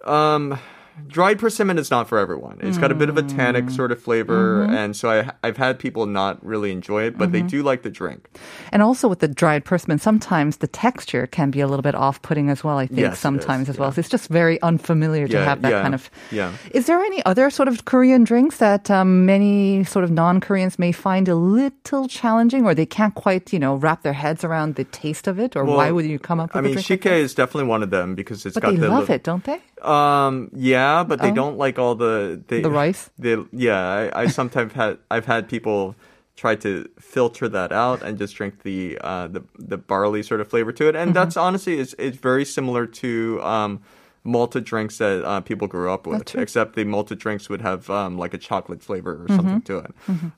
um, 0.06 0.58
dried 1.08 1.40
persimmon 1.40 1.78
is 1.78 1.90
not 1.92 2.08
for 2.08 2.18
everyone. 2.18 2.60
It's 2.62 2.78
got 2.78 2.92
a 2.92 2.96
bit 2.96 3.10
of 3.10 3.18
a 3.18 3.24
tannic 3.24 3.70
sort 3.70 3.92
of 3.92 4.02
flavor, 4.02 4.66
Mm-hmm. 4.66 4.74
and 4.76 4.96
so 4.96 5.10
I, 5.10 5.32
I've 5.44 5.58
had 5.58 5.80
people 5.80 6.06
not 6.06 6.44
really 6.46 6.72
enjoy 6.72 7.04
it, 7.04 7.18
but 7.18 7.32
they 7.32 7.42
do 7.42 7.64
like 7.64 7.82
the 7.84 7.90
drink. 7.90 8.30
And 8.72 8.82
also 8.82 9.08
with 9.08 9.20
the 9.20 9.28
dried 9.28 9.66
persimmon, 9.66 10.00
sometimes 10.00 10.58
the 10.58 10.68
texture 10.68 11.28
can 11.28 11.52
be 11.52 11.60
a 11.62 11.68
little 11.68 11.82
bit 11.84 11.96
off-putting 11.96 12.50
as 12.50 12.64
well. 12.64 12.78
I 12.78 12.88
think 12.88 13.00
Yes, 13.00 13.20
sometimes 13.20 13.70
as 13.70 13.78
well. 13.78 13.90
yeah. 13.90 13.94
So 13.94 14.00
it's 14.00 14.10
just 14.10 14.30
very 14.30 14.62
unfamiliar 14.62 15.28
to 15.28 15.34
Yeah, 15.34 15.44
have 15.46 15.62
that 15.62 15.72
yeah, 15.72 15.82
kind 15.82 15.94
of. 15.96 16.10
yeah. 16.32 16.52
Is 16.74 16.86
there 16.88 17.00
any 17.02 17.24
other 17.26 17.50
sort 17.50 17.68
of 17.68 17.86
Korean 17.86 18.24
drinks 18.24 18.58
that 18.58 18.90
um, 18.92 19.26
many 19.26 19.84
sort 19.84 20.04
of 20.06 20.12
non-Koreans 20.12 20.78
may 20.80 20.92
find 20.92 21.28
a 21.28 21.36
little 21.36 22.08
challenging, 22.08 22.66
or 22.66 22.74
they 22.76 22.86
can't 22.86 23.16
quite, 23.16 23.52
you 23.54 23.60
know, 23.60 23.76
wrap 23.76 24.04
their 24.04 24.14
heads 24.14 24.44
around 24.44 24.76
the 24.76 24.84
taste 24.86 25.28
of 25.28 25.40
it, 25.40 25.56
or 25.56 25.66
why 25.66 25.92
would 25.92 26.06
you 26.06 26.20
come 26.20 26.40
up 26.40 26.50
with 26.54 26.58
I 26.58 26.62
mean, 26.62 26.74
drink? 26.74 27.06
like 27.06 27.06
is 27.14 27.34
definitely 27.34 27.68
one 27.70 27.84
of 27.84 27.90
them 27.90 28.16
because 28.16 28.46
it's 28.46 28.56
that? 28.56 28.62
got 28.62 28.72
but 28.72 28.76
they 28.76 28.82
the 28.82 28.90
love 28.90 29.00
little- 29.10 29.16
it, 29.16 29.24
don't 29.24 29.44
they? 29.44 29.60
Um, 29.81 30.50
yeah, 30.54 31.04
but 31.04 31.19
they 31.21 31.31
Oh. 31.31 31.36
don't 31.36 31.57
like 31.57 31.80
all 31.80 31.95
the 31.95 32.42
they, 32.48 32.62
The 32.62 32.69
rice? 32.69 33.09
They, 33.19 33.38
yeah, 33.52 34.09
I, 34.14 34.24
I 34.24 34.28
sometimes 34.28 34.74
had 34.74 34.98
I've 35.12 35.26
had 35.26 35.48
people 35.50 35.95
try 36.36 36.56
to 36.56 36.88
filter 37.00 37.50
that 37.50 37.71
out 37.74 38.02
and 38.02 38.18
just 38.18 38.36
drink 38.36 38.64
the 38.64 38.98
uh, 39.02 39.28
the 39.28 39.44
the 39.57 39.78
barley 39.78 40.24
sort 40.24 40.40
of 40.42 40.48
flavor 40.48 40.71
to 40.71 40.88
it, 40.88 40.95
and 40.95 41.09
Mm-hmm. 41.12 41.16
that's 41.16 41.36
honestly 41.38 41.80
it's 41.80 41.94
it's 42.00 42.18
very 42.18 42.45
similar 42.45 42.86
to 42.88 43.42
um, 43.44 43.81
malted 44.24 44.64
drinks 44.64 44.98
that 45.00 45.24
uh, 45.26 45.42
people 45.42 45.68
grew 45.68 45.92
up 45.92 46.07
with, 46.07 46.36
except 46.36 46.76
the 46.76 46.83
malted 46.86 47.19
drinks 47.19 47.50
would 47.50 47.62
have 47.62 47.90
um, 47.90 48.18
like 48.18 48.33
a 48.33 48.38
chocolate 48.38 48.81
flavor 48.81 49.14
or 49.24 49.28
Mm-hmm. 49.28 49.36
something 49.36 49.62
to 49.64 49.78
it. 49.80 49.92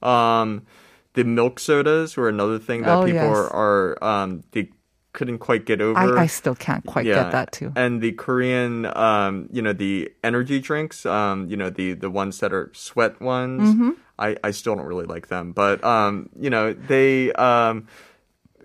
Um, 0.03 0.65
the 1.13 1.23
milk 1.23 1.59
sodas 1.59 2.15
were 2.17 2.29
another 2.29 2.57
thing 2.57 2.83
that 2.83 3.01
Oh, 3.01 3.05
people 3.05 3.27
yes. 3.27 3.51
are, 3.51 3.53
are 3.53 4.03
um, 4.03 4.43
they 4.53 4.69
couldn't 5.13 5.39
quite 5.39 5.65
get 5.65 5.81
over. 5.81 6.17
I, 6.17 6.23
I 6.23 6.27
still 6.27 6.55
can't 6.55 6.85
quite 6.85 7.05
get 7.05 7.31
that 7.31 7.51
too. 7.51 7.73
And 7.75 8.01
the 8.01 8.13
Korean, 8.13 8.85
um, 8.97 9.49
you 9.51 9.61
know, 9.61 9.73
the 9.73 10.11
energy 10.23 10.59
drinks, 10.59 11.05
um, 11.05 11.47
you 11.47 11.57
know, 11.57 11.69
the 11.69 11.93
the 11.93 12.09
ones 12.09 12.39
that 12.39 12.53
are 12.53 12.71
sweat 12.73 13.19
ones. 13.21 13.73
Mm-hmm. 13.73 13.91
I, 14.19 14.37
I 14.43 14.51
still 14.51 14.75
don't 14.75 14.85
really 14.85 15.05
like 15.05 15.27
them, 15.29 15.51
but 15.51 15.83
um, 15.83 16.29
you 16.39 16.49
know, 16.49 16.73
they 16.73 17.31
um, 17.33 17.87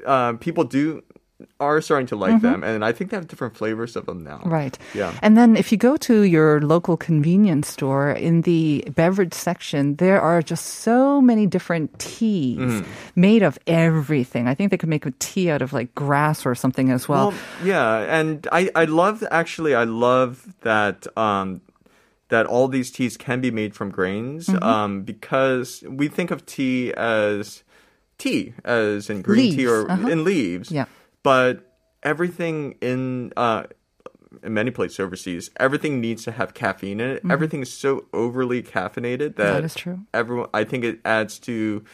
um, 0.04 0.38
people 0.38 0.64
do 0.64 1.02
are 1.58 1.80
starting 1.80 2.06
to 2.08 2.16
like 2.16 2.42
them, 2.42 2.62
and 2.62 2.84
I 2.84 2.92
think 2.92 3.10
they 3.10 3.16
have 3.16 3.28
different 3.28 3.56
flavors 3.56 3.96
of 3.96 4.04
them 4.04 4.22
now. 4.22 4.38
Mm-hmm. 4.44 4.52
Right. 4.52 4.78
Yeah. 4.92 5.16
And 5.22 5.36
then 5.38 5.56
if 5.56 5.72
you 5.72 5.78
go 5.78 5.96
to 6.04 6.22
your 6.22 6.60
local 6.60 6.96
convenience 6.98 7.68
store 7.68 8.10
in 8.12 8.42
the 8.42 8.84
beverage 8.94 9.32
section, 9.32 9.96
there 9.96 10.20
are 10.20 10.42
just 10.42 10.84
so 10.84 11.20
many 11.20 11.46
different 11.46 11.98
teas 11.98 12.60
Mm-hmm. 12.60 12.90
made 13.16 13.42
of 13.42 13.58
everything. 13.66 14.48
I 14.48 14.54
think 14.54 14.70
they 14.70 14.76
could 14.76 14.90
make 14.92 15.06
a 15.06 15.12
tea 15.18 15.50
out 15.50 15.62
of 15.62 15.72
like 15.72 15.94
grass 15.94 16.44
or 16.44 16.54
something 16.54 16.90
as 16.90 17.08
well. 17.08 17.30
Well, 17.30 17.38
yeah, 17.64 18.04
and 18.04 18.46
I 18.52 18.68
I 18.76 18.84
love 18.84 19.24
actually 19.30 19.74
I 19.74 19.84
love 19.84 20.44
that 20.60 21.06
um 21.16 21.60
that 22.28 22.44
all 22.44 22.68
these 22.68 22.90
teas 22.90 23.16
can 23.16 23.40
be 23.40 23.50
made 23.50 23.72
from 23.74 23.88
grains 23.90 24.48
Mm-hmm. 24.48 24.62
um 24.62 25.02
because 25.02 25.82
we 25.88 26.08
think 26.08 26.30
of 26.30 26.44
tea 26.44 26.92
as 26.92 27.62
tea 28.18 28.52
as 28.64 29.08
in 29.08 29.22
green 29.22 29.56
tea 29.56 29.66
or 29.66 29.88
uh-huh. 29.90 30.08
in 30.08 30.24
leaves. 30.24 30.70
Yeah. 30.70 30.84
But 31.26 31.54
everything 32.04 32.76
in 32.80 33.32
uh 33.36 33.64
in 34.42 34.54
many 34.54 34.70
places 34.70 35.00
overseas, 35.00 35.50
everything 35.58 36.00
needs 36.00 36.22
to 36.24 36.30
have 36.30 36.54
caffeine 36.54 37.00
in 37.00 37.10
it. 37.10 37.22
Everything 37.28 37.62
is 37.62 37.72
so 37.72 38.04
overly 38.12 38.62
caffeinated 38.62 39.34
that, 39.36 39.46
Mm-hmm. 39.46 39.54
That 39.54 39.64
is 39.64 39.74
true. 39.74 39.98
Everyone, 40.14 40.48
I 40.54 40.62
think 40.62 40.84
it 40.84 41.00
adds 41.04 41.40
to 41.40 41.84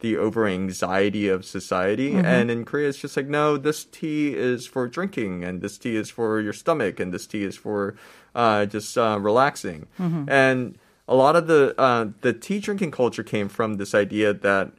the 0.00 0.18
over 0.18 0.46
anxiety 0.46 1.28
of 1.28 1.46
society. 1.46 2.10
Mm-hmm. 2.10 2.26
And 2.26 2.50
in 2.50 2.64
Korea, 2.64 2.88
it's 2.90 2.98
just 2.98 3.16
like, 3.16 3.26
no, 3.26 3.56
this 3.56 3.86
tea 3.86 4.34
is 4.34 4.66
for 4.66 4.86
drinking, 4.86 5.44
and 5.44 5.62
this 5.62 5.78
tea 5.78 5.96
is 5.96 6.10
for 6.10 6.40
your 6.40 6.52
stomach, 6.52 7.00
and 7.00 7.14
this 7.14 7.26
tea 7.26 7.44
is 7.44 7.56
for 7.56 7.94
uh, 8.34 8.66
just 8.66 8.98
uh, 8.98 9.18
relaxing. 9.18 9.86
Mm-hmm. 9.98 10.28
And 10.28 10.78
a 11.08 11.14
lot 11.14 11.36
of 11.36 11.46
the 11.46 11.74
uh, 11.78 12.08
the 12.20 12.32
tea 12.34 12.58
drinking 12.60 12.90
culture 12.90 13.22
came 13.22 13.48
from 13.48 13.74
this 13.74 13.94
idea 13.94 14.34
that 14.34 14.72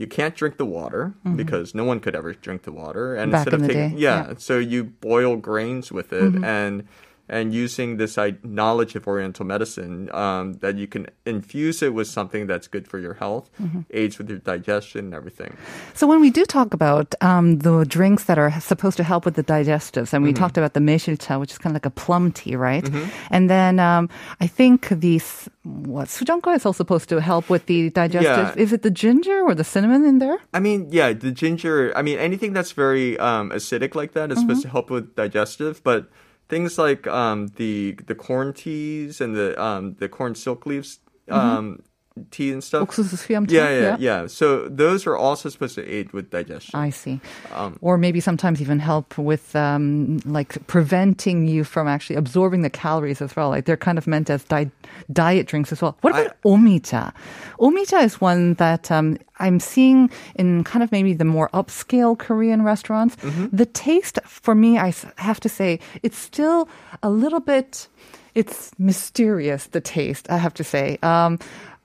you 0.00 0.06
can't 0.06 0.34
drink 0.34 0.56
the 0.56 0.64
water 0.64 1.12
because 1.36 1.74
no 1.74 1.84
one 1.84 2.00
could 2.00 2.16
ever 2.16 2.32
drink 2.32 2.62
the 2.62 2.72
water. 2.72 3.14
And 3.14 3.30
Mm-hmm. 3.30 3.44
Back 3.44 3.46
instead 3.52 3.60
of 3.60 3.66
taking, 3.66 3.98
yeah, 3.98 4.16
yeah. 4.16 4.22
Mm-hmm. 4.22 4.38
so 4.38 4.58
you 4.58 4.84
boil 4.84 5.36
grains 5.36 5.92
with 5.92 6.10
it 6.14 6.42
and 6.42 6.88
and 7.30 7.54
using 7.54 7.96
this 7.96 8.18
knowledge 8.42 8.96
of 8.96 9.06
Oriental 9.06 9.46
medicine 9.46 10.10
um, 10.12 10.54
that 10.54 10.76
you 10.76 10.86
can 10.86 11.06
infuse 11.24 11.80
it 11.80 11.94
with 11.94 12.08
something 12.08 12.46
that's 12.46 12.66
good 12.66 12.88
for 12.88 12.98
your 12.98 13.14
health, 13.14 13.48
mm-hmm. 13.62 13.80
aids 13.90 14.18
with 14.18 14.28
your 14.28 14.38
digestion 14.38 15.06
and 15.06 15.14
everything. 15.14 15.56
So 15.94 16.06
when 16.06 16.20
we 16.20 16.30
do 16.30 16.44
talk 16.44 16.74
about 16.74 17.14
um, 17.20 17.60
the 17.60 17.84
drinks 17.84 18.24
that 18.24 18.38
are 18.38 18.50
supposed 18.60 18.96
to 18.96 19.04
help 19.04 19.24
with 19.24 19.36
the 19.36 19.44
digestives, 19.44 20.12
and 20.12 20.24
we 20.24 20.30
mm-hmm. 20.30 20.42
talked 20.42 20.58
about 20.58 20.74
the 20.74 20.80
meshilcha, 20.80 21.38
which 21.38 21.52
is 21.52 21.58
kind 21.58 21.70
of 21.70 21.76
like 21.76 21.86
a 21.86 21.94
plum 21.94 22.32
tea, 22.32 22.56
right? 22.56 22.84
Mm-hmm. 22.84 23.08
And 23.30 23.48
then 23.48 23.78
um, 23.78 24.10
I 24.40 24.48
think 24.48 24.88
these 24.88 25.48
what 25.62 26.08
sujangko 26.08 26.56
is 26.56 26.66
also 26.66 26.78
supposed 26.78 27.08
to 27.10 27.20
help 27.20 27.48
with 27.48 27.66
the 27.66 27.90
digestive. 27.90 28.56
Yeah. 28.56 28.62
Is 28.62 28.72
it 28.72 28.82
the 28.82 28.90
ginger 28.90 29.42
or 29.42 29.54
the 29.54 29.64
cinnamon 29.64 30.04
in 30.04 30.18
there? 30.18 30.38
I 30.52 30.58
mean, 30.58 30.88
yeah, 30.90 31.12
the 31.12 31.30
ginger. 31.30 31.92
I 31.94 32.02
mean, 32.02 32.18
anything 32.18 32.54
that's 32.54 32.72
very 32.72 33.18
um, 33.18 33.50
acidic 33.50 33.94
like 33.94 34.12
that 34.12 34.32
is 34.32 34.40
supposed 34.40 34.60
mm-hmm. 34.60 34.68
to 34.68 34.72
help 34.72 34.90
with 34.90 35.14
digestive, 35.14 35.84
but 35.84 36.08
things 36.50 36.76
like 36.76 37.06
um, 37.06 37.48
the 37.56 37.96
the 38.06 38.14
corn 38.14 38.52
teas 38.52 39.20
and 39.20 39.34
the 39.34 39.60
um, 39.62 39.94
the 39.94 40.08
corn 40.08 40.34
silk 40.34 40.66
leaves 40.66 40.98
um, 41.30 41.82
tea 42.30 42.52
and 42.52 42.62
stuff. 42.62 42.88
옥수수 42.88 43.16
수염 43.16 43.50
yeah, 43.50 43.70
yeah, 43.70 43.80
yeah, 43.80 43.96
yeah, 43.98 44.26
So 44.26 44.68
those 44.68 45.06
are 45.06 45.16
also 45.16 45.48
supposed 45.48 45.74
to 45.76 45.84
aid 45.86 46.12
with 46.12 46.30
digestion. 46.30 46.78
I 46.78 46.90
see. 46.90 47.20
Um, 47.52 47.78
or 47.80 47.96
maybe 47.96 48.20
sometimes 48.20 48.60
even 48.60 48.78
help 48.78 49.16
with 49.16 49.54
um, 49.56 50.18
like 50.24 50.66
preventing 50.66 51.46
you 51.46 51.64
from 51.64 51.88
actually 51.88 52.16
absorbing 52.16 52.62
the 52.62 52.70
calories 52.70 53.22
as 53.22 53.34
well. 53.36 53.48
Like 53.48 53.64
they're 53.64 53.76
kind 53.76 53.98
of 53.98 54.06
meant 54.06 54.28
as 54.30 54.44
di- 54.44 54.70
diet 55.12 55.46
drinks 55.46 55.72
as 55.72 55.80
well. 55.82 55.96
What 56.00 56.10
about 56.10 56.36
I, 56.44 56.48
Omija 56.48 58.04
is 58.04 58.20
one 58.20 58.54
that 58.54 58.90
um, 58.90 59.18
I'm 59.38 59.60
seeing 59.60 60.10
in 60.34 60.64
kind 60.64 60.82
of 60.82 60.92
maybe 60.92 61.14
the 61.14 61.24
more 61.24 61.48
upscale 61.50 62.18
Korean 62.18 62.62
restaurants. 62.62 63.16
Mm-hmm. 63.16 63.56
The 63.56 63.66
taste 63.66 64.18
for 64.24 64.54
me, 64.54 64.78
I 64.78 64.92
have 65.16 65.40
to 65.40 65.48
say, 65.48 65.80
it's 66.02 66.18
still 66.18 66.68
a 67.02 67.10
little 67.10 67.40
bit 67.40 67.88
it's 68.34 68.70
mysterious 68.78 69.66
the 69.66 69.80
taste 69.80 70.30
i 70.30 70.36
have 70.36 70.54
to 70.54 70.62
say 70.62 70.98
um, 71.02 71.36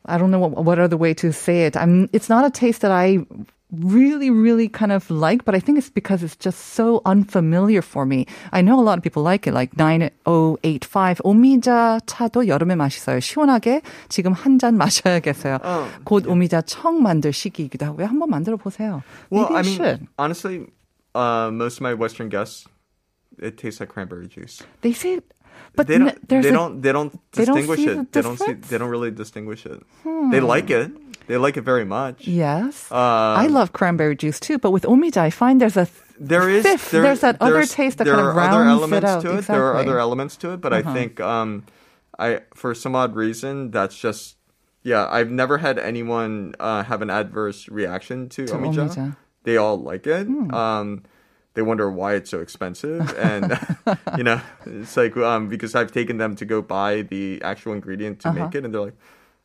I 0.07 0.19
don't 0.19 0.31
know 0.31 0.39
what, 0.41 0.65
what 0.65 0.79
other 0.79 0.97
way 0.97 1.15
to 1.15 1.33
say 1.33 1.67
it. 1.67 1.77
I'm. 1.77 2.09
It's 2.13 2.29
not 2.29 2.45
a 2.45 2.51
taste 2.51 2.81
that 2.83 2.91
I 2.91 3.19
really, 3.71 4.31
really 4.31 4.67
kind 4.69 4.91
of 4.91 5.09
like, 5.11 5.45
but 5.45 5.55
I 5.55 5.61
think 5.61 5.79
it's 5.79 5.91
because 5.91 6.25
it's 6.25 6.35
just 6.35 6.75
so 6.75 7.03
unfamiliar 7.07 7.83
for 7.83 8.05
me. 8.05 8.27
I 8.53 8.63
know 8.63 8.81
a 8.81 8.83
lot 8.83 8.99
of 8.99 9.05
people 9.05 9.23
like 9.23 9.47
it, 9.47 9.55
like 9.55 9.77
9085. 9.77 11.21
오미자 11.23 12.01
차도 12.07 12.47
여름에 12.49 12.75
맛있어요. 12.77 13.21
시원하게 13.21 13.83
지금 14.09 14.33
한 14.33 14.59
잔 14.59 14.77
마셔야겠어요. 14.77 15.59
Oh, 15.65 15.87
곧 16.05 16.27
오미자 16.27 16.63
청 16.63 17.03
만들 17.03 17.33
시기이기도 17.33 17.87
하고요. 17.87 18.07
한번 18.07 18.29
만들어 18.31 18.57
보세요. 18.57 19.03
well, 19.31 19.49
Maybe 19.51 19.55
I 19.55 19.61
you 19.61 19.65
mean, 19.65 19.77
should. 19.77 20.07
honestly, 20.19 20.67
uh, 21.15 21.51
most 21.53 21.77
of 21.79 21.83
my 21.83 21.95
Western 21.95 22.29
guests, 22.29 22.67
it 23.39 23.57
tastes 23.57 23.81
like 23.81 23.89
cranberry 23.89 24.27
juice. 24.29 24.63
They 24.83 24.93
say, 24.93 25.21
but 25.76 25.88
they 25.88 25.98
don't. 25.98 26.28
there's 26.28 26.44
They 26.44 26.50
a- 26.50 26.54
don't. 26.54 26.82
They 26.82 26.92
don't 26.92 27.12
they 27.34 27.46
don't 27.46 27.56
distinguish 27.56 27.80
it. 27.88 27.96
the 27.96 28.08
they 28.12 28.22
don't 28.22 28.38
see. 28.40 28.54
They 28.54 28.78
don't 28.78 28.90
really 28.90 29.12
distinguish 29.12 29.66
it. 29.66 29.82
They 30.32 30.40
like 30.40 30.70
it. 30.70 30.92
They 31.28 31.38
like 31.38 31.58
it 31.58 31.62
very 31.62 31.86
much. 31.86 32.28
Yes. 32.28 32.92
Um, 32.92 32.98
I 33.00 33.48
love 33.48 33.74
cranberry 33.74 34.16
juice 34.16 34.40
too, 34.40 34.58
but 34.60 34.72
with 34.72 34.84
omija, 34.84 35.18
I 35.18 35.32
find 35.32 35.60
there's 35.60 35.76
a 35.78 35.88
There 36.20 36.48
is 36.50 36.64
fifth. 36.64 36.92
there- 36.92 37.02
there's 37.02 37.22
that 37.22 37.38
other 37.42 37.54
there's- 37.54 37.74
taste 37.74 37.98
that 37.98 38.04
there 38.06 38.14
kind 38.16 38.28
of 38.28 38.36
are 38.38 38.40
other 38.40 38.60
rounds 38.60 38.78
elements 38.82 39.04
it 39.06 39.10
out. 39.10 39.22
to 39.24 39.38
it. 39.40 39.48
There 39.48 39.66
are 39.66 39.76
other 39.76 39.98
elements 40.00 40.38
to 40.38 40.54
it, 40.54 40.62
but 40.62 40.72
I 40.74 40.82
think 40.84 41.20
um, 41.20 41.64
I 42.20 42.42
for 42.54 42.74
some 42.76 42.96
odd 42.96 43.16
reason 43.16 43.72
that's 43.72 43.98
just 43.98 44.38
yeah. 44.84 45.08
I've 45.10 45.32
never 45.32 45.58
had 45.58 45.80
anyone 45.80 46.54
uh, 46.60 46.84
have 46.84 47.02
an 47.02 47.10
adverse 47.10 47.68
reaction 47.70 48.30
to, 48.30 48.46
To 48.46 48.54
omija. 48.54 48.88
omija. 48.90 48.96
Hmm. 48.96 49.10
They 49.44 49.58
all 49.58 49.78
like 49.82 50.06
it. 50.08 50.28
Um, 50.54 51.04
they 51.56 51.62
wonder 51.64 51.90
why 51.90 52.14
it's 52.14 52.30
so 52.30 52.40
expensive, 52.42 53.18
and 53.18 53.60
you 54.18 54.24
know, 54.24 54.40
it's 54.66 54.96
like 54.96 55.18
um, 55.18 55.50
because 55.50 55.74
I've 55.76 55.92
taken 55.92 56.18
them 56.18 56.36
to 56.36 56.46
go 56.46 56.62
buy 56.62 57.02
the 57.02 57.42
actual 57.44 57.74
ingredient 57.74 58.20
to 58.22 58.30
Uh-huh. 58.30 58.46
make 58.46 58.56
it, 58.56 58.64
and 58.66 58.74
they're 58.74 58.82
like. 58.82 58.98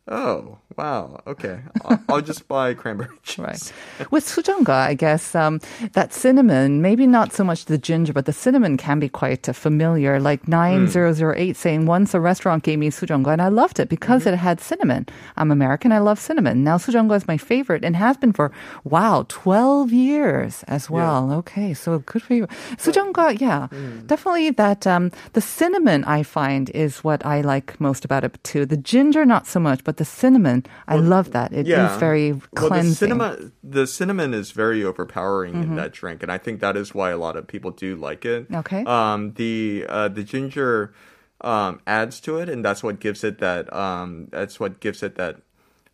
Oh 0.09 0.59
wow! 0.76 1.21
Okay, 1.26 1.61
I'll, 1.85 2.00
I'll 2.09 2.21
just 2.21 2.49
buy 2.49 2.75
cranberry 2.75 3.16
juice. 3.23 3.38
Right. 3.38 4.11
With 4.11 4.25
sujonga, 4.26 4.71
I 4.71 4.95
guess 4.95 5.35
um, 5.35 5.61
that 5.92 6.12
cinnamon, 6.12 6.80
maybe 6.83 7.07
not 7.07 7.33
so 7.33 7.45
much 7.45 7.66
the 7.66 7.78
ginger, 7.78 8.12
but 8.12 8.26
the 8.26 8.33
cinnamon 8.33 8.76
can 8.76 8.99
be 8.99 9.09
quite 9.09 9.49
uh, 9.49 9.52
familiar. 9.52 10.19
Like 10.19 10.49
9008 10.49 11.57
saying, 11.57 11.87
once 11.87 12.14
a 12.14 12.21
restaurant 12.21 12.64
gave 12.64 12.78
me 12.78 12.90
sujonga 12.90 13.28
and 13.33 13.42
I 13.42 13.49
loved 13.49 13.78
it 13.78 13.88
because 13.88 14.26
it 14.26 14.35
had 14.35 14.61
cinnamon. 14.61 15.07
I'm 15.37 15.50
American, 15.50 15.92
I 15.92 15.99
love 15.99 16.19
cinnamon. 16.19 16.64
Now 16.64 16.78
sujonga 16.78 17.16
is 17.16 17.28
my 17.28 17.37
favorite 17.37 17.85
and 17.85 17.95
has 17.95 18.16
been 18.16 18.33
for, 18.33 18.50
wow, 18.85 19.26
12 19.28 19.92
years 19.92 20.64
as 20.64 20.88
well. 20.88 21.30
Okay, 21.33 21.75
so 21.75 21.99
good 22.00 22.23
for 22.23 22.35
you. 22.35 22.47
Sujonga, 22.78 23.40
yeah, 23.40 23.69
definitely 24.07 24.50
that, 24.50 24.87
um, 24.87 25.12
the 25.35 25.40
cinnamon 25.40 26.04
I 26.04 26.23
find 26.23 26.71
is 26.71 27.04
what 27.04 27.25
I 27.25 27.42
like 27.42 27.78
most 27.80 28.04
about 28.04 28.25
it 28.25 28.42
too. 28.42 28.64
The 28.66 28.76
ginger, 28.76 29.25
not 29.25 29.47
so 29.47 29.61
much, 29.61 29.85
but 29.85 30.00
the 30.00 30.04
cinnamon, 30.09 30.64
I 30.88 30.97
love 30.97 31.26
that. 31.37 31.52
It 31.52 31.69
is 31.69 31.97
very 32.00 32.33
Well, 32.33 32.40
the 32.40 32.69
cleansing. 32.69 32.95
cinnamon, 32.95 33.52
the 33.62 33.87
cinnamon 33.87 34.33
is 34.40 34.49
very 34.62 34.80
overpowering 34.90 35.52
Mm-hmm. 35.54 35.62
in 35.62 35.76
that 35.76 35.92
drink, 35.92 36.23
and 36.25 36.33
I 36.33 36.38
think 36.38 36.61
that 36.61 36.75
is 36.83 36.95
why 36.99 37.11
a 37.11 37.21
lot 37.26 37.37
of 37.37 37.45
people 37.47 37.71
do 37.71 37.90
like 38.09 38.25
it. 38.25 38.47
Okay. 38.62 38.83
Um, 38.85 39.35
the 39.35 39.85
uh, 39.88 40.09
the 40.09 40.25
ginger 40.25 40.92
um, 41.42 41.80
adds 41.87 42.21
to 42.26 42.38
it, 42.40 42.49
and 42.49 42.64
that's 42.64 42.83
what 42.83 42.99
gives 43.00 43.23
it 43.25 43.38
that. 43.38 43.71
Um, 43.73 44.28
that's 44.30 44.59
what 44.61 44.80
gives 44.80 45.02
it 45.02 45.14
that. 45.16 45.37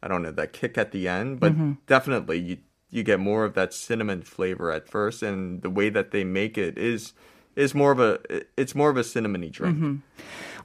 I 0.03 0.07
don't 0.09 0.23
know 0.23 0.31
that 0.33 0.53
kick 0.53 0.79
at 0.79 0.93
the 0.93 1.09
end, 1.09 1.41
but 1.41 1.53
Mm-hmm. 1.53 1.73
definitely 1.87 2.39
you 2.39 2.57
you 2.91 3.03
get 3.03 3.19
more 3.19 3.43
of 3.45 3.55
that 3.55 3.75
cinnamon 3.75 4.23
flavor 4.23 4.71
at 4.71 4.89
first, 4.89 5.23
and 5.23 5.63
the 5.63 5.71
way 5.71 5.91
that 5.91 6.11
they 6.15 6.23
make 6.25 6.57
it 6.57 6.79
is 6.79 7.13
is 7.57 7.75
more 7.75 7.91
of 7.91 7.99
a 7.99 8.19
it's 8.57 8.75
more 8.75 8.91
of 8.91 8.97
a 8.97 9.03
cinnamony 9.03 9.51
drink. 9.51 9.77
Mm-hmm. 9.77 9.95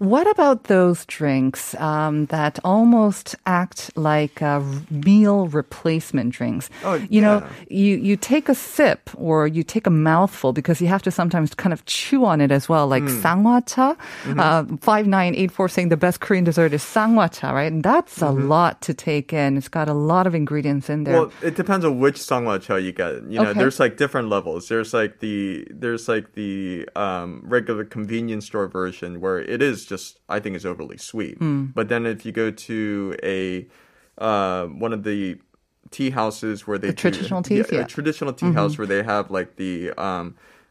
What 0.02 0.26
about 0.32 0.64
those 0.64 1.06
drinks 1.06 1.76
um, 1.76 2.26
that 2.34 2.58
almost 2.64 3.36
act 3.46 3.92
like 3.96 4.42
uh, 4.42 4.60
meal 4.90 5.46
replacement 5.46 6.34
drinks? 6.34 6.72
Oh, 6.84 6.96
you 7.08 7.22
know, 7.22 7.46
you, 7.70 7.98
you 7.98 8.18
take 8.18 8.50
a 8.50 8.56
sip 8.56 9.12
or 9.16 9.46
you 9.46 9.62
take 9.62 9.86
a 9.86 9.92
mouthful 9.92 10.54
because 10.54 10.82
you 10.82 10.88
have 10.88 11.04
to 11.04 11.12
sometimes 11.12 11.54
kind 11.54 11.72
of 11.72 11.86
chew 11.86 12.26
on 12.26 12.42
it 12.42 12.52
as 12.52 12.68
well, 12.68 12.88
like 12.88 13.04
Hmm. 13.04 13.22
sangwacha. 13.22 13.96
Mm-hmm. 14.26 14.40
Uh, 14.40 14.64
5984 14.82 15.70
saying 15.70 15.90
the 15.90 15.98
best 15.98 16.20
Korean 16.20 16.46
dessert 16.46 16.74
is 16.74 16.82
sangwacha, 16.82 17.54
right? 17.54 17.72
And 17.72 17.84
that's 17.84 18.24
a 18.24 18.32
lot 18.32 18.82
to 18.82 18.96
take 18.96 19.32
in. 19.34 19.56
It's 19.56 19.68
got 19.70 19.88
a 19.88 19.94
lot 19.94 20.26
of 20.26 20.34
ingredients 20.34 20.90
in 20.90 21.04
there. 21.04 21.14
Mm-hmm. 21.14 21.38
Well, 21.44 21.48
it 21.48 21.56
depends 21.56 21.86
on 21.86 22.00
which 22.00 22.16
sangwacha 22.18 22.82
you 22.84 22.92
get. 22.92 23.22
You 23.30 23.38
know, 23.40 23.50
Okay. 23.52 23.60
there's 23.60 23.80
like 23.80 23.98
different 23.98 24.30
levels. 24.30 24.68
There's 24.68 24.96
like 24.96 25.20
the 25.20 25.68
there's 25.70 26.08
like 26.10 26.34
the 26.34 26.90
um, 26.96 27.44
regular 27.46 27.86
convenience 27.86 28.48
store 28.48 28.68
version 28.68 29.22
where 29.22 29.38
it 29.38 29.62
is 29.62 29.91
just 29.94 30.20
I 30.36 30.38
think 30.42 30.54
is 30.60 30.66
overly 30.72 30.98
sweet. 31.12 31.38
Hmm. 31.44 31.66
But 31.78 31.86
then 31.92 32.02
if 32.16 32.20
you 32.26 32.32
go 32.44 32.48
to 32.70 33.16
a 33.38 33.42
uh, 34.18 34.64
one 34.86 34.94
of 34.98 35.02
the 35.04 35.22
tea 35.96 36.10
houses 36.22 36.58
where 36.68 36.78
they 36.82 36.88
The 36.92 36.94
do- 36.94 37.02
traditional 37.10 37.42
teas, 37.44 37.66
a 37.70 37.76
yeah. 37.76 37.80
Mm-hmm. 37.82 37.88
traditional 37.98 38.34
tea 38.34 38.52
house 38.60 38.74
where 38.80 38.88
they 38.94 39.04
have 39.14 39.26
like 39.38 39.50
the 39.64 39.74
um, 40.08 40.26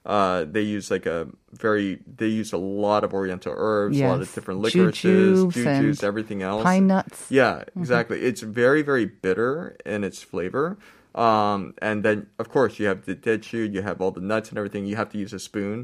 uh, 0.07 0.39
they 0.55 0.63
use 0.77 0.87
like 0.91 1.05
a 1.17 1.29
very 1.67 1.89
they 2.21 2.31
use 2.41 2.51
a 2.61 2.63
lot 2.85 3.01
of 3.07 3.11
oriental 3.21 3.53
herbs, 3.69 4.01
a 4.01 4.07
lot 4.13 4.21
of 4.25 4.29
different 4.37 4.59
licorices, 4.65 5.45
Jujubes 5.55 6.03
everything 6.11 6.41
else. 6.51 6.63
pine 6.65 6.87
nuts. 6.87 7.19
Yeah, 7.29 7.65
exactly. 7.77 8.19
It's 8.29 8.41
very, 8.63 8.83
very 8.83 9.05
bitter 9.25 9.77
in 9.85 10.01
its 10.09 10.23
flavor. 10.23 10.67
Um, 11.15 11.75
and 11.83 11.97
then 12.07 12.19
of 12.39 12.47
course 12.55 12.73
you 12.81 12.87
have 12.91 13.05
the 13.05 13.17
daechu, 13.27 13.61
you 13.75 13.83
have 13.83 14.01
all 14.03 14.13
the 14.19 14.21
nuts 14.33 14.49
and 14.51 14.57
everything. 14.61 14.87
You 14.91 14.97
have 15.03 15.11
to 15.15 15.19
use 15.25 15.33
a 15.41 15.43
spoon. 15.49 15.77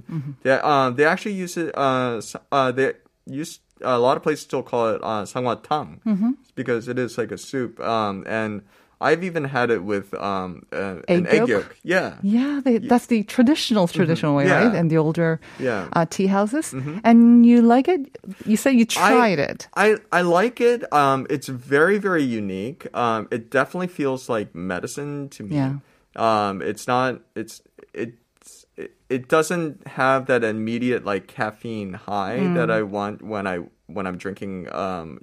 They, 0.45 0.53
um, 0.73 0.95
they 0.97 1.05
actually 1.05 1.35
use 1.45 1.55
it. 1.63 1.71
Uh, 1.77 2.23
uh, 2.53 2.71
they 2.79 2.89
use 3.27 3.61
a 3.83 3.99
lot 3.99 4.17
of 4.17 4.23
places 4.23 4.43
still 4.45 4.63
call 4.63 4.95
it 4.95 5.01
uh, 5.03 5.23
sangwatang 5.25 6.01
because 6.55 6.89
it 6.89 6.99
is 6.99 7.19
like 7.19 7.31
a 7.33 7.39
soup. 7.39 7.79
Um, 7.81 8.25
and 8.27 8.63
I've 8.99 9.23
even 9.23 9.45
had 9.45 9.71
it 9.71 9.85
with 9.85 10.15
um, 10.15 10.65
uh, 10.73 11.05
an 11.09 11.27
Egg 11.27 11.27
egg 11.29 11.37
yolk? 11.37 11.49
yolk. 11.51 11.77
Yeah. 11.85 12.17
Yeah, 12.23 12.61
they, 12.65 12.79
that's 12.79 13.07
the 13.07 13.25
traditional 13.25 13.87
traditional 13.89 14.35
way, 14.35 14.47
Yeah. 14.47 14.65
right? 14.65 14.75
And 14.75 14.91
the 14.91 14.97
older 14.97 15.39
Yeah. 15.59 15.83
Mm-hmm. 15.85 15.99
uh, 15.99 16.07
tea 16.09 16.27
houses. 16.29 16.73
And 17.05 17.45
you 17.45 17.61
like 17.61 17.89
it? 17.89 18.17
You 18.47 18.57
say 18.57 18.73
you 18.73 18.87
tried 18.87 19.39
it. 19.39 19.69
I, 19.77 19.99
I 20.13 20.23
like 20.23 20.63
it. 20.63 20.91
Um, 20.95 21.27
it's 21.29 21.49
very, 21.49 21.99
very 21.99 22.23
unique. 22.25 22.87
Um, 22.97 23.29
it 23.31 23.51
definitely 23.51 23.89
feels 23.89 24.31
like 24.31 24.55
medicine 24.55 25.29
to 25.37 25.43
me. 25.45 25.57
Yeah. 25.57 25.77
Um, 26.17 26.63
it's 26.63 26.87
not, 26.89 27.21
it's, 27.35 27.61
it's, 27.93 28.13
it, 28.15 28.15
it 29.09 29.29
doesn't 29.29 29.87
have 29.87 30.27
that 30.27 30.45
immediate 30.45 31.05
like 31.05 31.27
caffeine 31.29 31.95
high 31.95 32.39
Mm. 32.41 32.55
that 32.55 32.71
I 32.71 32.83
want 32.83 33.23
when 33.23 33.47
I, 33.47 33.61
when 33.87 34.07
I'm 34.07 34.19
drinking, 34.19 34.73
um, 34.73 35.21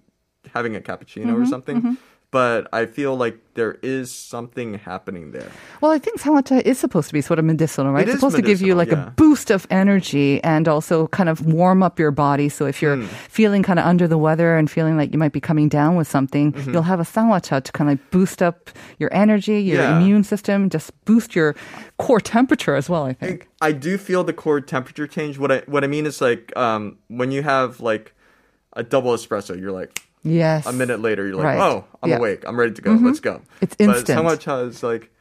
having 0.53 0.75
a 0.75 0.81
cappuccino 0.81 1.27
Mm-hmm, 1.27 1.41
or 1.41 1.45
something. 1.45 1.97
But 2.33 2.67
I 2.73 2.87
feel 2.87 3.15
like 3.15 3.37
there 3.53 3.75
is 3.83 4.11
something 4.11 4.69
happening 4.79 5.31
there. 5.31 5.51
Well, 5.81 5.91
I 5.91 5.99
think 5.99 6.19
sangwacha 6.19 6.61
is 6.71 6.79
supposed 6.79 7.07
to 7.09 7.13
be 7.13 7.21
sort 7.21 7.37
of 7.37 7.45
medicinal, 7.45 7.91
right? 7.93 8.01
It 8.07 8.09
It's 8.09 8.19
supposed 8.19 8.35
to 8.37 8.41
give 8.41 8.59
you 8.67 8.73
like 8.73 8.89
medicinal, 8.89 9.09
a 9.09 9.21
boost 9.23 9.51
of 9.51 9.67
energy 9.69 10.43
and 10.43 10.67
also 10.67 11.05
kind 11.19 11.29
of 11.29 11.45
warm 11.45 11.83
up 11.83 11.99
your 11.99 12.09
body. 12.09 12.49
So 12.49 12.65
if 12.65 12.81
you're 12.81 12.95
Hmm. 12.97 13.05
feeling 13.39 13.61
kind 13.61 13.77
of 13.77 13.85
under 13.85 14.07
the 14.07 14.17
weather 14.17 14.57
and 14.57 14.65
feeling 14.77 14.97
like 14.97 15.13
you 15.13 15.19
might 15.19 15.31
be 15.31 15.39
coming 15.39 15.69
down 15.69 15.95
with 15.95 16.07
something, 16.07 16.53
Mm-hmm. 16.53 16.73
you'll 16.73 16.89
have 16.93 16.99
a 16.99 17.03
sangwacha 17.15 17.61
to 17.63 17.71
kind 17.71 17.87
of 17.91 17.99
like 17.99 18.11
boost 18.11 18.41
up 18.41 18.71
your 18.97 19.13
energy, 19.13 19.61
your 19.61 19.81
Yeah. 19.83 19.95
immune 19.95 20.23
system, 20.23 20.69
just 20.69 20.89
boost 21.05 21.35
your 21.35 21.53
core 21.99 22.19
temperature 22.19 22.75
as 22.75 22.89
well, 22.89 23.05
I 23.05 23.13
think. 23.13 23.47
I 23.61 23.71
do 23.73 23.99
feel 23.99 24.23
the 24.23 24.33
core 24.33 24.59
temperature 24.75 25.05
change. 25.05 25.37
What 25.37 25.51
I 25.51 25.59
what 25.67 25.83
I 25.83 25.87
mean 25.87 26.07
is 26.07 26.19
like 26.19 26.51
um, 26.57 26.97
when 27.19 27.29
you 27.31 27.43
have 27.43 27.79
like 27.91 28.05
a 28.75 28.81
double 28.81 29.13
espresso, 29.13 29.53
you're 29.61 29.71
like 29.81 29.91
Yes. 30.23 30.65
a 30.65 30.73
minute 30.73 31.01
later, 31.01 31.25
you're 31.27 31.35
like, 31.35 31.45
Right. 31.45 31.59
oh, 31.59 31.85
I'm 32.01 32.09
Yeah. 32.09 32.15
Mm-hmm. 32.15 32.21
awake. 32.23 32.43
I'm 32.47 32.57
ready 32.59 32.73
to 32.73 32.81
go. 32.81 32.91
Let's 32.93 33.19
go. 33.19 33.41
It's 33.61 33.75
But 33.75 33.97
instant. 33.97 34.19
Sangwacha 34.19 34.67
is 34.69 34.81
like, 34.83 35.11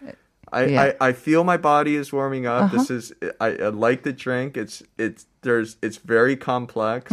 I, 0.53 0.65
Yeah. 0.67 0.83
Uh-huh. 0.83 0.93
I, 1.01 1.09
I 1.09 1.13
feel 1.13 1.45
my 1.45 1.57
body 1.57 1.97
is 1.97 2.13
warming 2.13 2.47
up. 2.47 2.71
This 2.71 2.91
is 2.91 3.13
I, 3.41 3.47
I 3.49 3.69
like 3.69 4.03
the 4.03 4.13
drink. 4.13 4.57
It's 4.57 4.83
it's 4.99 5.27
there's 5.41 5.77
it's 5.83 5.97
very 5.97 6.37
complex, 6.37 7.11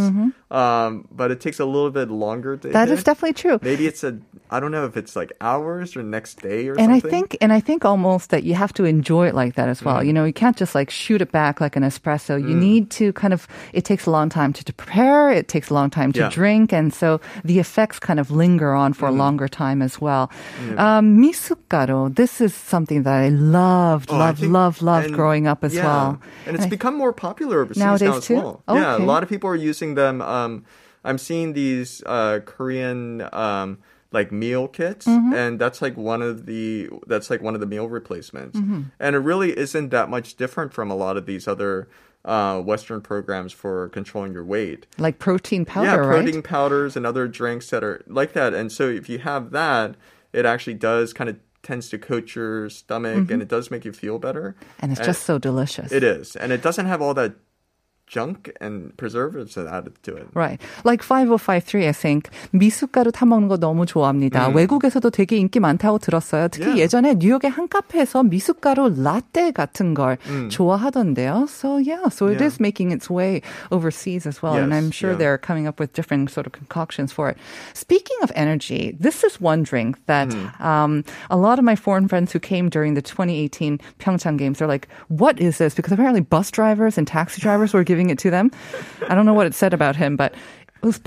um, 0.51 1.07
but 1.09 1.31
it 1.31 1.39
takes 1.39 1.59
a 1.59 1.65
little 1.65 1.89
bit 1.91 2.09
longer 2.11 2.57
to. 2.57 2.67
Mm-hmm. 2.67 2.73
That 2.73 2.89
is 2.89 3.03
definitely 3.03 3.33
true. 3.33 3.57
Maybe 3.61 3.87
it's 3.87 4.03
a 4.03 4.19
I 4.51 4.59
don't 4.59 4.71
know 4.71 4.85
if 4.85 4.97
it's 4.97 5.15
like 5.15 5.31
hours 5.41 5.95
or 5.95 6.01
next 6.03 6.41
day 6.41 6.67
or 6.67 6.73
And 6.73 6.91
I 6.91 6.99
something. 6.99 7.11
think, 7.11 7.37
and 7.41 7.53
I 7.53 7.59
think 7.59 7.85
almost 7.85 8.29
that 8.31 8.43
you 8.43 8.55
have 8.55 8.73
to 8.73 8.83
enjoy 8.85 9.27
it 9.27 9.35
like 9.35 9.53
that 9.55 9.69
as 9.69 9.83
well. 9.83 9.97
Mm. 9.97 10.05
You 10.07 10.13
know, 10.13 10.25
you 10.25 10.33
can't 10.33 10.57
just 10.57 10.73
like 10.73 10.89
shoot 10.89 11.21
it 11.21 11.31
back 11.31 11.61
like 11.61 11.75
an 11.75 11.83
espresso. 11.83 12.39
You 12.41 12.55
Mm. 12.55 12.59
need 12.59 12.89
to 12.91 13.13
kind 13.13 13.33
of. 13.33 13.47
It 13.73 13.85
takes 13.85 14.05
a 14.07 14.11
long 14.11 14.29
time 14.29 14.51
to, 14.53 14.63
to 14.65 14.73
prepare. 14.73 15.29
It 15.31 15.47
takes 15.47 15.69
a 15.69 15.73
long 15.73 15.89
time 15.89 16.11
to 16.13 16.19
Yeah. 16.21 16.29
drink, 16.29 16.73
and 16.73 16.93
so 16.93 17.21
the 17.43 17.59
effects 17.59 17.99
kind 17.99 18.19
of 18.19 18.31
linger 18.31 18.73
on 18.73 18.93
for 18.93 19.05
a 19.05 19.09
Mm-hmm. 19.09 19.19
longer 19.19 19.47
time 19.47 19.81
as 19.81 20.01
well. 20.01 20.31
Um, 20.77 21.17
misutgaru. 21.21 22.15
This 22.15 22.41
is 22.41 22.53
something 22.53 23.03
that 23.03 23.13
I 23.13 23.29
loved, 23.29 24.09
Oh, 24.11 24.15
I 24.15 24.19
loved, 24.19 24.39
think- 24.39 24.53
loved, 24.53 24.81
loved 24.81 25.05
and- 25.07 25.15
growing 25.15 25.47
up 25.47 25.63
as 25.63 25.75
yeah. 25.75 25.85
well. 25.85 26.19
And 26.47 26.55
it's 26.55 26.65
I- 26.65 26.69
become 26.69 26.95
more 26.97 27.13
popular 27.13 27.61
overseas 27.61 27.83
Nowadays 27.83 28.09
now 28.09 28.17
as 28.17 28.25
too? 28.25 28.35
well. 28.35 28.63
Yeah, 28.69 28.97
a 28.97 29.05
lot 29.13 29.23
of 29.23 29.29
people 29.29 29.49
are 29.49 29.55
using 29.55 29.95
them. 29.95 30.21
Um, 30.21 30.63
I'm 31.05 31.17
seeing 31.17 31.53
these 31.53 32.03
uh, 32.05 32.39
Korean 32.45 33.23
um, 33.31 33.77
like 34.11 34.31
meal 34.31 34.67
kits, 34.67 35.05
Mm-hmm. 35.05 35.33
and 35.33 35.59
that's 35.59 35.81
like 35.81 35.95
one 35.97 36.21
of 36.21 36.45
the 36.45 36.89
that's 37.07 37.29
like 37.29 37.41
one 37.41 37.53
of 37.53 37.59
the 37.61 37.67
meal 37.67 37.87
replacements, 37.89 38.57
Mm-hmm. 38.57 38.81
and 38.99 39.15
it 39.15 39.19
really 39.19 39.57
isn't 39.57 39.89
that 39.89 40.09
much 40.09 40.35
different 40.35 40.73
from 40.73 40.89
a 40.91 40.95
lot 40.95 41.17
of 41.17 41.25
these 41.25 41.47
other. 41.47 41.87
Uh, 42.25 42.59
Western 42.59 42.99
programs 42.99 43.53
for 43.53 43.87
controlling 43.89 44.33
your 44.33 44.43
weight. 44.43 44.85
like 44.97 45.19
protein 45.19 45.63
powder, 45.63 45.87
yeah, 45.87 45.95
right? 45.95 46.21
protein 46.21 46.41
powders 46.41 46.97
and 46.97 47.05
other 47.05 47.29
drinks 47.29 47.69
that 47.69 47.81
are 47.81 48.03
like 48.07 48.33
that. 48.33 48.53
And 48.53 48.69
so 48.73 48.89
if 48.89 49.07
you 49.07 49.19
have 49.19 49.51
that, 49.51 49.95
it 50.33 50.45
actually 50.45 50.73
does 50.73 51.13
kind 51.13 51.29
of 51.29 51.37
tends 51.63 51.87
to 51.89 51.97
coat 51.97 52.35
your 52.35 52.69
stomach 52.69 53.31
and 53.31 53.41
it 53.41 53.47
does 53.47 53.71
make 53.71 53.85
you 53.85 53.93
feel 53.93 54.19
better. 54.19 54.53
Mm-hmm. 54.59 54.79
And 54.81 54.91
it's 54.91 54.99
just 55.05 55.23
so 55.23 55.37
delicious. 55.39 55.93
It 55.93 56.03
is. 56.03 56.35
And 56.35 56.51
it 56.51 56.61
doesn't 56.61 56.87
have 56.87 57.01
all 57.01 57.13
that 57.13 57.35
junk 58.08 58.52
and 58.60 58.94
preservatives 58.98 59.56
added 59.56 59.94
to 60.02 60.14
it. 60.14 60.28
Right. 60.34 60.60
Like 60.84 61.02
5053, 61.02 61.88
I 61.88 61.92
think. 61.92 62.28
미숫가루 62.52 63.10
타먹는 63.10 63.48
거 63.48 63.56
너무 63.56 63.86
좋아합니다. 63.86 64.48
외국에서도 64.54 65.08
되게 65.10 65.36
인기 65.38 65.58
많다고 65.58 65.98
들었어요. 65.98 66.48
특히 66.48 66.66
음. 66.66 66.68
Yeah. 66.76 66.82
예전에 66.82 67.14
뉴욕의 67.18 67.50
한 67.50 67.66
카페에서 67.66 68.22
미숫가루 68.22 69.02
라떼 69.02 69.52
같은 69.52 69.94
걸 69.94 70.18
좋아하던데요. 70.50 71.46
So 71.48 71.78
yeah, 71.78 72.08
so 72.10 72.26
it 72.28 72.36
음. 72.36 72.40
Yeah. 72.40 72.46
is 72.46 72.60
making 72.60 72.92
its 72.92 73.08
way 73.10 73.40
overseas 73.72 74.26
as 74.26 74.42
well. 74.42 74.54
and 74.54 74.70
Yes, 74.72 74.78
I'm 74.84 74.90
sure 74.92 75.12
yeah. 75.12 75.18
they're 75.18 75.38
coming 75.38 75.66
up 75.66 75.80
with 75.80 75.92
different 75.94 76.30
sort 76.30 76.46
of 76.46 76.52
concoctions 76.52 77.10
for 77.12 77.30
it. 77.30 77.36
Speaking 77.72 78.16
of 78.22 78.30
energy, 78.36 78.96
this 79.00 79.24
is 79.24 79.40
one 79.40 79.62
drink 79.64 79.96
that 80.06 80.32
Hmm. 80.32 80.62
um, 80.62 80.92
a 81.30 81.36
lot 81.36 81.58
of 81.58 81.64
my 81.64 81.74
foreign 81.74 82.06
friends 82.06 82.32
who 82.32 82.38
came 82.38 82.68
during 82.68 82.94
the 82.94 83.02
2018 83.02 83.80
Pyeongchang 83.98 84.36
Games, 84.38 84.58
they're 84.58 84.68
like, 84.68 84.88
what 85.08 85.40
is 85.40 85.58
this? 85.58 85.74
Because 85.74 85.92
apparently 85.92 86.20
bus 86.20 86.50
drivers 86.50 86.96
and 86.98 87.06
taxi 87.08 87.40
drivers 87.40 87.72
were 87.72 87.82
giving 87.84 87.97
it 88.07 88.17
to 88.19 88.29
them. 88.29 88.51
I 89.09 89.15
don't 89.15 89.25
know 89.25 89.33
what 89.33 89.47
it 89.47 89.53
said 89.53 89.73
about 89.73 89.97
him, 89.97 90.15
but 90.15 90.31
it 90.33 90.85
was 90.85 90.97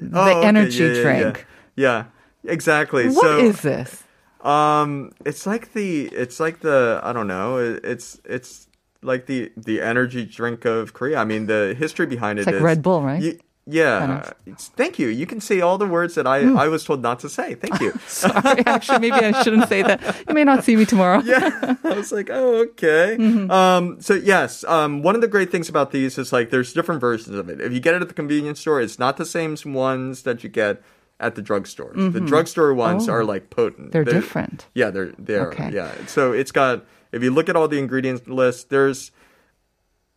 the 0.00 0.10
Oh, 0.14 0.38
okay. 0.38 0.46
energy 0.46 0.84
Yeah, 0.84 0.92
yeah, 0.92 1.02
drink. 1.02 1.46
Yeah. 1.74 2.04
Yeah, 2.44 2.52
exactly. 2.52 3.08
What 3.08 3.22
so 3.24 3.38
is 3.40 3.60
this? 3.62 4.04
um 4.42 5.10
it's 5.26 5.46
like 5.46 5.72
the 5.72 6.06
it's 6.14 6.38
like 6.38 6.60
the 6.60 7.00
I 7.02 7.12
don't 7.12 7.26
know, 7.26 7.56
it, 7.58 7.84
it's 7.84 8.20
it's 8.24 8.68
like 9.02 9.26
the 9.26 9.50
the 9.56 9.80
energy 9.82 10.24
drink 10.24 10.64
of 10.64 10.92
Korea. 10.94 11.18
I 11.18 11.24
mean, 11.24 11.46
the 11.46 11.74
history 11.76 12.06
behind 12.06 12.38
it 12.38 12.46
like 12.46 12.54
is- 12.54 12.62
Red 12.62 12.80
Bull, 12.82 13.02
right? 13.02 13.20
You- 13.20 13.38
yeah. 13.68 14.30
Thank 14.76 14.98
you. 14.98 15.08
You 15.08 15.26
can 15.26 15.40
say 15.40 15.60
all 15.60 15.76
the 15.76 15.86
words 15.86 16.14
that 16.14 16.26
I, 16.26 16.38
I 16.38 16.68
was 16.68 16.84
told 16.84 17.02
not 17.02 17.20
to 17.20 17.28
say. 17.28 17.54
Thank 17.54 17.80
you. 17.80 17.92
Sorry, 18.06 18.64
actually, 18.66 18.98
maybe 19.10 19.24
I 19.26 19.42
shouldn't 19.42 19.68
say 19.68 19.82
that. 19.82 20.00
You 20.26 20.34
may 20.34 20.44
not 20.44 20.64
see 20.64 20.74
me 20.76 20.84
tomorrow. 20.86 21.20
yeah, 21.24 21.76
I 21.84 21.92
was 21.94 22.10
like, 22.10 22.30
oh, 22.30 22.62
okay. 22.62 23.16
Mm-hmm. 23.18 23.50
Um, 23.50 24.00
so 24.00 24.14
yes, 24.14 24.64
um, 24.64 25.02
one 25.02 25.14
of 25.14 25.20
the 25.20 25.28
great 25.28 25.50
things 25.52 25.68
about 25.68 25.90
these 25.92 26.16
is 26.18 26.32
like 26.32 26.50
there's 26.50 26.72
different 26.72 27.00
versions 27.00 27.36
of 27.36 27.48
it. 27.50 27.60
If 27.60 27.72
you 27.72 27.80
get 27.80 27.94
it 27.94 28.02
at 28.02 28.08
the 28.08 28.14
convenience 28.14 28.60
store, 28.60 28.80
it's 28.80 28.98
not 28.98 29.16
the 29.18 29.26
same 29.26 29.54
ones 29.66 30.22
that 30.22 30.42
you 30.42 30.48
get 30.50 30.82
at 31.20 31.34
the 31.34 31.42
drugstores. 31.42 32.12
The 32.12 32.20
drugstore 32.20 32.72
ones 32.74 33.08
Oh. 33.08 33.12
are 33.12 33.24
like 33.24 33.50
potent. 33.50 33.92
They're 33.92 34.04
different. 34.04 34.66
Yeah, 34.74 34.90
they're 34.90 35.12
they're 35.18 35.48
Okay. 35.48 35.70
yeah. 35.72 35.92
So 36.06 36.32
it's 36.32 36.52
got 36.52 36.84
if 37.12 37.22
you 37.22 37.30
look 37.30 37.48
at 37.48 37.56
all 37.56 37.66
the 37.68 37.78
ingredients 37.78 38.26
list, 38.28 38.70
there's 38.70 39.10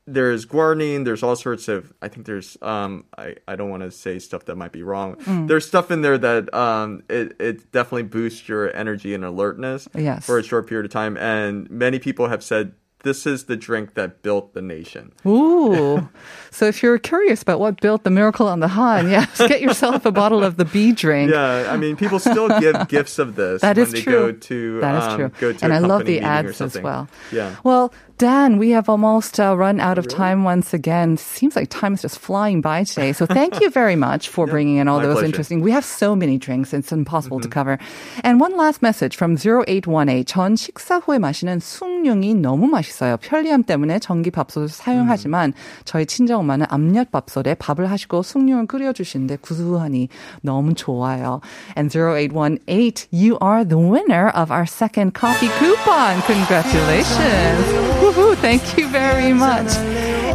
there's 0.07 0.45
guarnine, 0.45 1.05
there's 1.05 1.23
all 1.23 1.35
sorts 1.35 1.67
of 1.67 1.93
I 2.01 2.07
think 2.07 2.25
there's 2.25 2.57
um 2.61 3.05
I, 3.17 3.35
I 3.47 3.55
don't 3.55 3.69
want 3.69 3.83
to 3.83 3.91
say 3.91 4.19
stuff 4.19 4.45
that 4.45 4.55
might 4.55 4.71
be 4.71 4.83
wrong. 4.83 5.15
Mm. 5.17 5.47
There's 5.47 5.65
stuff 5.67 5.91
in 5.91 6.01
there 6.01 6.17
that 6.17 6.53
um 6.53 7.03
it, 7.09 7.35
it 7.39 7.71
definitely 7.71 8.03
boosts 8.03 8.49
your 8.49 8.75
energy 8.75 9.13
and 9.13 9.23
alertness 9.23 9.87
Yes. 9.95 10.25
for 10.25 10.37
a 10.39 10.43
short 10.43 10.67
period 10.67 10.85
of 10.85 10.91
time 10.91 11.17
and 11.17 11.69
many 11.69 11.99
people 11.99 12.27
have 12.29 12.43
said 12.43 12.73
this 13.03 13.25
is 13.25 13.45
the 13.45 13.57
drink 13.57 13.95
that 13.95 14.21
built 14.21 14.53
the 14.53 14.61
nation. 14.61 15.11
Ooh. 15.25 16.07
so 16.51 16.67
if 16.67 16.83
you're 16.83 16.99
curious 16.99 17.41
about 17.41 17.59
what 17.59 17.81
built 17.81 18.03
the 18.03 18.11
miracle 18.11 18.47
on 18.47 18.59
the 18.59 18.67
Han, 18.67 19.09
yes, 19.09 19.37
get 19.47 19.59
yourself 19.59 20.05
a 20.05 20.11
bottle 20.11 20.43
of 20.43 20.57
the 20.57 20.65
bee 20.65 20.91
drink. 20.91 21.31
Yeah, 21.31 21.65
I 21.71 21.77
mean 21.77 21.95
people 21.95 22.19
still 22.19 22.47
give 22.59 22.87
gifts 22.89 23.17
of 23.17 23.35
this 23.35 23.61
That 23.63 23.75
when 23.77 23.85
is 23.87 23.91
they 23.93 24.01
true. 24.01 24.13
go 24.13 24.31
to 24.33 24.79
That 24.81 24.95
is 24.97 25.03
um, 25.03 25.17
true. 25.17 25.31
go 25.39 25.53
to 25.53 25.65
and 25.65 25.73
I 25.73 25.79
love 25.79 26.05
the 26.05 26.19
ads 26.21 26.61
as 26.61 26.79
well. 26.79 27.07
Yeah. 27.31 27.55
Well, 27.63 27.91
Dan, 28.20 28.56
we 28.56 28.70
have 28.70 28.88
almost 28.88 29.38
uh, 29.38 29.54
run 29.58 29.78
out 29.78 29.98
of 29.98 30.08
time 30.08 30.42
once 30.42 30.72
again. 30.72 31.18
Seems 31.18 31.54
like 31.54 31.68
time 31.68 31.92
is 31.92 32.00
just 32.00 32.18
flying 32.18 32.62
by 32.62 32.82
today. 32.82 33.12
So 33.12 33.26
thank 33.26 33.60
you 33.60 33.68
very 33.68 33.94
much 33.94 34.30
for 34.30 34.46
bringing 34.46 34.76
in 34.78 34.88
all 34.88 35.00
my 35.00 35.04
those 35.04 35.16
pleasure. 35.16 35.26
interesting. 35.26 35.60
We 35.60 35.70
have 35.72 35.84
so 35.84 36.16
many 36.16 36.38
drinks, 36.38 36.72
it's 36.72 36.92
impossible 36.92 37.36
Mm-hmm. 37.40 37.50
to 37.50 37.54
cover. 37.54 37.78
And 38.24 38.40
one 38.40 38.56
last 38.56 38.80
message 38.80 39.16
from 39.16 39.36
0818. 39.36 40.24
전 40.24 40.56
식사 40.56 40.96
후에 40.96 41.18
마시는 41.18 41.60
숭늉이 41.60 42.36
너무 42.36 42.68
맛있어요. 42.68 43.18
편리함 43.18 43.64
때문에 43.64 43.98
전기 43.98 44.30
밥솥을 44.30 44.70
사용하지만 44.70 45.52
저희 45.84 46.06
친정엄마는 46.06 46.64
압력 46.70 47.10
밥솥에 47.12 47.52
밥을 47.56 47.90
하시고 47.90 48.22
숭늉을 48.22 48.66
끓여주시는데 48.66 49.36
구수하니 49.42 50.08
너무 50.40 50.72
좋아요. 50.72 51.42
And 51.76 51.92
0818, 51.94 53.08
you 53.12 53.36
are 53.42 53.62
the 53.62 53.76
winner 53.78 54.30
of 54.34 54.50
our 54.50 54.64
second 54.64 55.12
coffee 55.12 55.50
coupon. 55.58 56.22
Congratulations. 56.22 58.09
Woohoo! 58.11 58.35
Thank 58.35 58.77
you 58.77 58.89
very 58.89 59.31
much. 59.31 59.73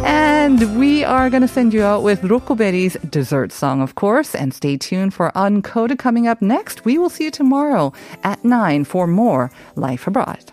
And 0.03 0.79
we 0.79 1.03
are 1.03 1.29
going 1.29 1.43
to 1.43 1.47
send 1.47 1.75
you 1.75 1.83
out 1.83 2.01
with 2.01 2.21
Rokoberi's 2.23 2.57
Berry's 2.57 2.97
dessert 3.11 3.51
song, 3.51 3.81
of 3.81 3.93
course. 3.93 4.33
And 4.33 4.51
stay 4.51 4.77
tuned 4.77 5.13
for 5.13 5.31
Uncoded 5.35 5.99
coming 5.99 6.27
up 6.27 6.41
next. 6.41 6.85
We 6.85 6.97
will 6.97 7.11
see 7.11 7.25
you 7.25 7.31
tomorrow 7.31 7.93
at 8.23 8.43
9 8.43 8.83
for 8.85 9.05
more 9.05 9.51
Life 9.75 10.07
Abroad. 10.07 10.51